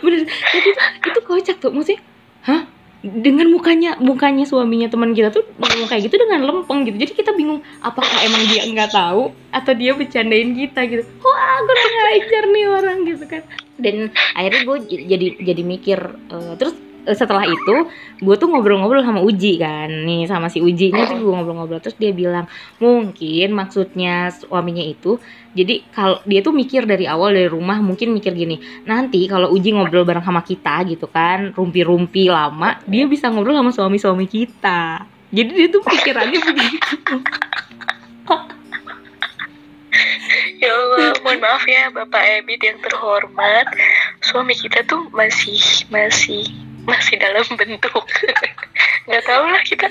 Bener. 0.05 0.29
Itu, 0.29 0.71
itu 1.09 1.21
kocak 1.25 1.57
tuh 1.61 1.73
maksudnya 1.73 2.01
hah? 2.45 2.69
Dengan 3.05 3.53
mukanya 3.53 4.01
mukanya 4.01 4.49
suaminya 4.49 4.89
teman 4.89 5.13
kita 5.13 5.29
tuh 5.29 5.45
ngomong 5.61 5.93
kayak 5.93 6.09
gitu 6.09 6.17
dengan 6.17 6.41
lempeng 6.49 6.89
gitu. 6.89 6.97
Jadi 6.97 7.13
kita 7.13 7.37
bingung 7.37 7.61
apakah 7.85 8.17
emang 8.25 8.49
dia 8.49 8.65
nggak 8.65 8.97
tahu 8.97 9.29
atau 9.53 9.73
dia 9.77 9.93
bercandain 9.93 10.57
kita 10.57 10.89
gitu. 10.89 11.05
Wah 11.21 11.57
gue 11.61 11.77
ngajar 11.77 12.45
nih 12.49 12.65
orang 12.65 12.97
gitu 13.05 13.25
kan? 13.29 13.43
Dan 13.77 14.09
akhirnya 14.33 14.63
gue 14.65 14.79
jadi 15.05 15.27
jadi 15.37 15.63
mikir 15.69 15.99
eh, 16.17 16.53
terus 16.57 16.73
setelah 17.12 17.45
itu 17.45 17.88
gue 18.25 18.35
tuh 18.40 18.49
ngobrol-ngobrol 18.49 19.05
sama 19.05 19.21
Uji 19.21 19.61
kan. 19.61 19.93
Nih 19.93 20.25
sama 20.25 20.49
si 20.49 20.64
Ujinya 20.64 21.05
tuh 21.05 21.21
gue 21.21 21.33
ngobrol-ngobrol. 21.33 21.81
Terus 21.85 21.97
dia 22.01 22.17
bilang 22.17 22.49
mungkin 22.81 23.53
maksudnya 23.53 24.33
suaminya 24.33 24.83
itu 24.83 25.21
jadi 25.55 25.87
kalau 25.95 26.19
dia 26.27 26.43
tuh 26.43 26.51
mikir 26.51 26.83
dari 26.83 27.07
awal 27.07 27.31
dari 27.31 27.47
rumah 27.47 27.79
mungkin 27.79 28.11
mikir 28.11 28.35
gini 28.35 28.59
nanti 28.88 29.31
kalau 29.31 29.55
Uji 29.55 29.71
ngobrol 29.71 30.03
bareng 30.03 30.27
sama 30.27 30.43
kita 30.43 30.83
gitu 30.90 31.07
kan 31.07 31.55
rumpi-rumpi 31.55 32.27
lama 32.27 32.83
dia 32.90 33.07
bisa 33.07 33.31
ngobrol 33.31 33.55
sama 33.55 33.71
suami-suami 33.71 34.27
kita. 34.27 35.07
Jadi 35.35 35.51
dia 35.51 35.69
tuh 35.71 35.83
pikirannya 35.83 36.38
begitu. 36.38 37.14
Ya 40.62 40.71
Allah 40.73 41.14
mohon 41.23 41.38
maaf 41.43 41.64
ya 41.67 41.90
Bapak 41.90 42.23
Ebit 42.40 42.62
yang 42.62 42.79
terhormat. 42.83 43.67
Suami 44.25 44.55
kita 44.57 44.87
tuh 44.87 45.11
masih 45.12 45.61
masih 45.93 46.47
masih 46.85 47.16
dalam 47.16 47.44
bentuk. 47.57 48.05
Nggak 49.09 49.25
tahu 49.25 49.44
lah 49.44 49.62
kita. 49.62 49.88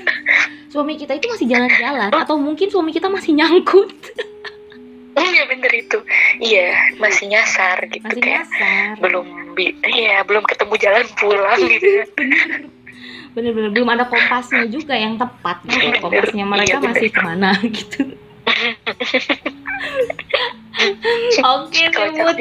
Suami 0.69 0.97
kita 0.97 1.13
itu 1.13 1.29
masih 1.29 1.45
jalan-jalan 1.45 2.09
atau 2.09 2.35
mungkin 2.37 2.65
suami 2.69 2.89
kita 2.89 3.05
masih 3.05 3.37
nyangkut? 3.37 3.93
Iya 5.13 5.45
bener 5.45 5.69
itu. 5.69 6.01
Iya 6.41 6.73
masih 6.97 7.29
nyasar 7.29 7.85
gitu 7.85 8.01
masih 8.01 8.21
kayak 8.21 8.49
nyasar. 8.49 8.93
belum 8.97 9.53
iya 9.85 10.25
belum 10.25 10.41
ketemu 10.41 10.73
jalan 10.81 11.05
pulang 11.21 11.61
gitu 11.69 11.87
ya. 12.01 12.05
bener-bener 13.37 13.69
belum 13.73 13.89
ada 13.93 14.05
kompasnya 14.09 14.65
juga 14.69 14.97
yang 14.97 15.21
tepat 15.21 15.61
gitu. 15.69 15.77
Bener. 15.77 16.01
kompasnya 16.01 16.45
mereka 16.45 16.69
Iya, 16.69 16.77
bener. 16.81 16.89
masih 16.97 17.09
ke 17.13 17.21
mana 17.21 17.49
gitu. 17.77 18.01
Oke 21.45 21.83
Semut 21.93 22.37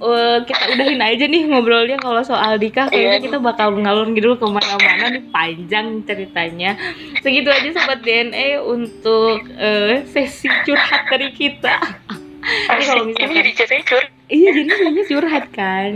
Eh, 0.00 0.38
kita 0.48 0.64
udahin 0.72 0.96
aja 1.04 1.24
nih 1.28 1.44
ngobrolnya 1.44 2.00
kalau 2.00 2.24
soal 2.24 2.56
nikah. 2.56 2.88
Kayaknya 2.88 3.20
Iya. 3.20 3.24
kita 3.28 3.36
bakal 3.36 3.76
ngalur 3.76 4.08
ngidul 4.08 4.40
ke 4.40 4.46
mana-mana 4.48 5.12
nih 5.12 5.28
panjang 5.28 6.00
ceritanya. 6.08 6.80
Segitu 7.20 7.52
aja 7.52 7.68
sobat 7.76 8.00
DNA 8.00 8.64
untuk 8.64 9.44
eh, 9.60 10.00
sesi 10.08 10.48
curhat 10.64 11.04
dari 11.12 11.28
kita. 11.36 11.76
Kalau 12.80 13.12
ini 13.12 13.52
diceritain 13.52 13.84
cur 13.84 14.00
iya 14.32 14.48
jadi 14.56 14.72
sebenarnya 14.72 15.04
curhat 15.04 15.44
kan. 15.52 15.92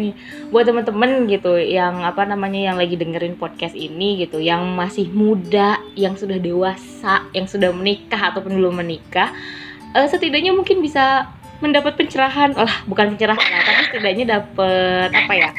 Buat 0.53 0.69
temen-temen 0.69 1.25
gitu 1.25 1.57
yang 1.57 2.05
apa 2.05 2.29
namanya 2.29 2.61
yang 2.61 2.77
lagi 2.77 3.01
dengerin 3.01 3.41
podcast 3.41 3.73
ini 3.73 4.21
gitu 4.21 4.37
yang 4.37 4.69
masih 4.77 5.09
muda 5.17 5.81
yang 5.97 6.13
sudah 6.13 6.37
dewasa 6.37 7.25
yang 7.33 7.49
sudah 7.49 7.73
menikah 7.73 8.21
ataupun 8.21 8.61
belum 8.61 8.85
menikah 8.85 9.33
eh, 9.97 10.05
setidaknya 10.05 10.53
mungkin 10.53 10.85
bisa 10.85 11.33
mendapat 11.65 11.97
pencerahan. 11.97 12.53
Lah 12.53 12.75
bukan 12.85 13.17
pencerahan 13.17 13.41
lah 13.41 13.63
tapi 13.65 13.83
setidaknya 13.89 14.25
dapat 14.39 15.09
apa 15.11 15.33
ya 15.33 15.51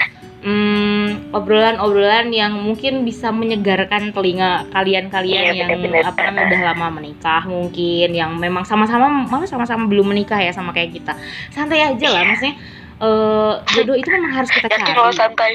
hmm, 0.46 1.34
obrolan-obrolan 1.34 2.30
yang 2.30 2.54
mungkin 2.62 3.02
bisa 3.02 3.34
menyegarkan 3.34 4.14
telinga 4.14 4.70
kalian-kalian 4.70 5.42
Iya, 5.42 5.54
yang 5.66 5.70
benar-benar. 5.74 6.04
apa 6.14 6.20
namanya 6.30 6.46
udah 6.54 6.62
lama 6.72 6.88
menikah 7.02 7.44
mungkin 7.50 8.10
yang 8.14 8.32
memang 8.38 8.64
sama-sama 8.64 9.10
malah 9.26 9.50
sama-sama 9.50 9.90
belum 9.90 10.14
menikah 10.14 10.38
ya 10.38 10.54
sama 10.54 10.72
kayak 10.72 10.94
kita. 10.94 11.18
Santai 11.50 11.82
aja 11.82 12.08
lah 12.14 12.24
maksudnya 12.24 12.56
eh 12.96 13.54
jodoh 13.76 13.98
itu 14.00 14.08
memang 14.08 14.32
harus 14.32 14.48
kita 14.56 14.72
cari. 14.72 15.12
santai 15.12 15.52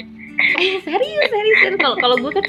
eh 0.61 0.80
serius 0.82 1.26
serius, 1.28 1.59
serius. 1.62 1.80
kalau 1.80 1.97
kalau 2.01 2.16
gue 2.18 2.32
kan 2.41 2.45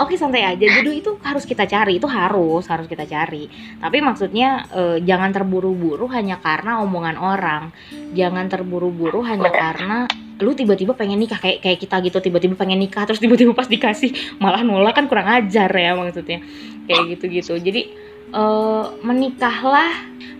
oke 0.00 0.14
santai 0.14 0.44
aja. 0.44 0.64
Jodoh 0.64 0.94
itu 0.94 1.10
harus 1.24 1.44
kita 1.48 1.64
cari 1.64 1.98
itu 1.98 2.08
harus 2.08 2.64
harus 2.68 2.86
kita 2.86 3.04
cari. 3.08 3.48
Tapi 3.80 3.98
maksudnya 4.04 4.68
eh, 4.72 4.98
jangan 5.02 5.32
terburu-buru 5.32 6.06
hanya 6.12 6.38
karena 6.40 6.82
omongan 6.84 7.16
orang. 7.16 7.62
Jangan 8.12 8.46
terburu-buru 8.52 9.24
hanya 9.24 9.50
karena 9.50 9.98
lu 10.36 10.52
tiba-tiba 10.52 10.92
pengen 10.92 11.16
nikah 11.16 11.40
kayak 11.40 11.64
kayak 11.64 11.78
kita 11.80 11.96
gitu 12.04 12.20
tiba-tiba 12.20 12.60
pengen 12.60 12.76
nikah 12.76 13.08
terus 13.08 13.24
tiba-tiba 13.24 13.56
pas 13.56 13.64
dikasih 13.72 14.36
malah 14.36 14.60
nolak 14.60 14.92
kan 14.92 15.08
kurang 15.08 15.28
ajar 15.28 15.70
ya 15.72 15.96
maksudnya. 15.96 16.44
Kayak 16.86 17.16
gitu-gitu. 17.16 17.56
Jadi 17.56 17.82
eh, 18.32 18.84
menikahlah 19.00 19.90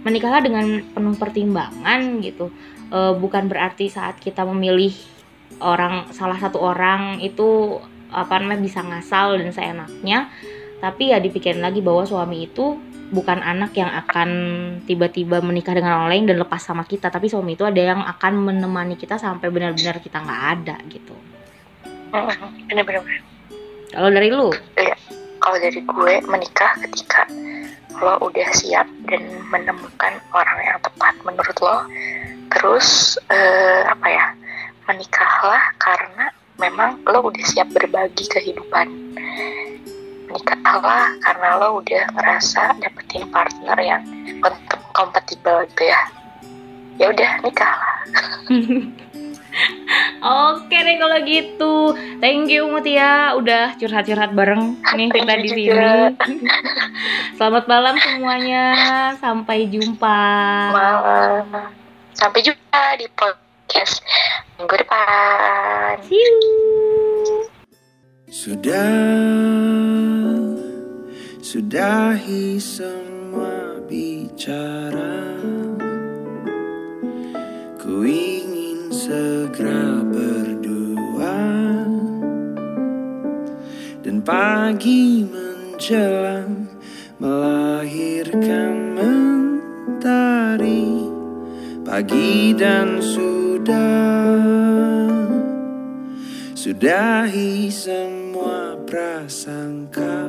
menikahlah 0.04 0.40
dengan 0.44 0.84
penuh 0.92 1.16
pertimbangan 1.16 2.20
gitu. 2.22 2.52
Eh, 2.86 3.12
bukan 3.18 3.50
berarti 3.50 3.90
saat 3.90 4.22
kita 4.22 4.46
memilih 4.46 4.94
orang 5.60 6.10
salah 6.12 6.36
satu 6.36 6.60
orang 6.60 7.20
itu 7.24 7.80
apa 8.12 8.38
namanya 8.38 8.62
bisa 8.62 8.80
ngasal 8.84 9.40
dan 9.40 9.50
seenaknya. 9.52 10.18
Tapi 10.76 11.12
ya 11.14 11.18
dipikirin 11.18 11.64
lagi 11.64 11.80
bahwa 11.80 12.04
suami 12.04 12.46
itu 12.46 12.76
bukan 13.08 13.40
anak 13.40 13.72
yang 13.78 13.88
akan 13.88 14.30
tiba-tiba 14.84 15.40
menikah 15.40 15.72
dengan 15.72 16.04
orang 16.04 16.10
lain 16.12 16.24
dan 16.28 16.36
lepas 16.42 16.60
sama 16.60 16.84
kita. 16.84 17.08
Tapi 17.08 17.32
suami 17.32 17.56
itu 17.56 17.64
ada 17.64 17.80
yang 17.80 18.00
akan 18.04 18.52
menemani 18.52 19.00
kita 19.00 19.16
sampai 19.16 19.48
benar-benar 19.48 19.98
kita 20.04 20.20
nggak 20.20 20.42
ada 20.60 20.76
gitu. 20.92 21.16
Mm-mm, 22.12 22.70
bener-bener 22.70 23.02
kalau 23.96 24.10
dari 24.10 24.28
lu? 24.28 24.50
Kalau 25.40 25.56
dari 25.62 25.80
gue 25.80 26.14
menikah 26.26 26.72
ketika 26.84 27.24
lo 27.96 28.20
udah 28.20 28.48
siap 28.52 28.84
dan 29.08 29.24
menemukan 29.48 30.20
orang 30.36 30.58
yang 30.60 30.78
tepat 30.84 31.14
menurut 31.24 31.56
lo. 31.64 31.76
Terus 32.52 33.16
eh, 33.30 33.82
apa 33.86 34.06
ya 34.10 34.26
menikahlah 34.86 35.74
karena 35.76 36.30
memang 36.56 37.02
lo 37.04 37.28
udah 37.28 37.44
siap 37.44 37.68
berbagi 37.74 38.24
kehidupan 38.30 38.86
menikahlah 40.30 41.12
karena 41.22 41.48
lo 41.60 41.82
udah 41.82 42.02
ngerasa 42.14 42.78
dapetin 42.80 43.26
partner 43.30 43.78
yang 43.82 44.02
kom- 44.40 44.86
kompatibel 44.94 45.66
gitu 45.74 45.90
ya 45.90 46.00
ya 46.96 47.06
udah 47.12 47.30
nikahlah 47.42 47.96
Oke 50.20 50.76
deh 50.76 51.00
kalau 51.00 51.16
gitu. 51.24 51.96
Thank 52.20 52.52
you 52.52 52.68
Mutia 52.68 53.32
udah 53.40 53.72
curhat-curhat 53.80 54.36
bareng 54.36 54.76
nih 54.84 55.08
kita 55.08 55.34
di 55.40 55.48
sini. 55.48 56.12
Selamat 57.40 57.64
malam 57.64 57.96
semuanya. 57.96 58.64
Sampai 59.16 59.64
jumpa. 59.72 60.20
malam 60.76 61.72
sampai 62.16 62.40
jumpa 62.40 62.96
di 62.96 63.06
podcast 63.12 64.00
minggu 64.56 64.76
depan. 64.80 66.00
See 66.08 66.16
you. 66.16 67.44
Sudah, 68.26 68.88
sudahi 71.44 72.56
semua 72.56 73.80
bicara. 73.84 75.36
Ku 77.76 78.02
ingin 78.02 78.90
segera 78.90 80.02
berdua 80.02 81.38
Dan 84.02 84.26
pagi 84.26 85.22
menjelang 85.22 86.66
melahirkan 87.22 88.74
mentari 88.98 90.65
Pagi 91.96 92.52
dan 92.52 93.00
sudah. 93.00 93.72
Sudahi 96.52 97.72
semua 97.72 98.76
prasangka. 98.84 100.28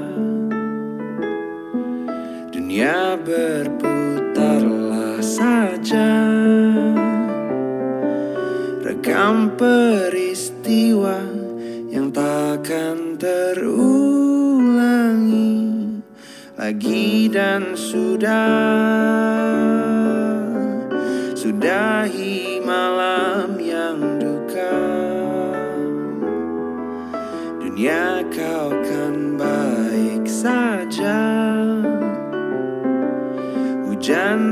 Dunia 2.55 3.19
berputarlah 3.19 5.19
saja. 5.19 6.07
Rekam 8.79 9.51
peristiwa 9.59 11.19
yang 11.91 12.15
takkan 12.15 13.19
terulangi 13.19 13.75
Lagi 16.55 17.27
dan 17.27 17.75
sudah 17.75 19.26
Hujan 34.07 34.46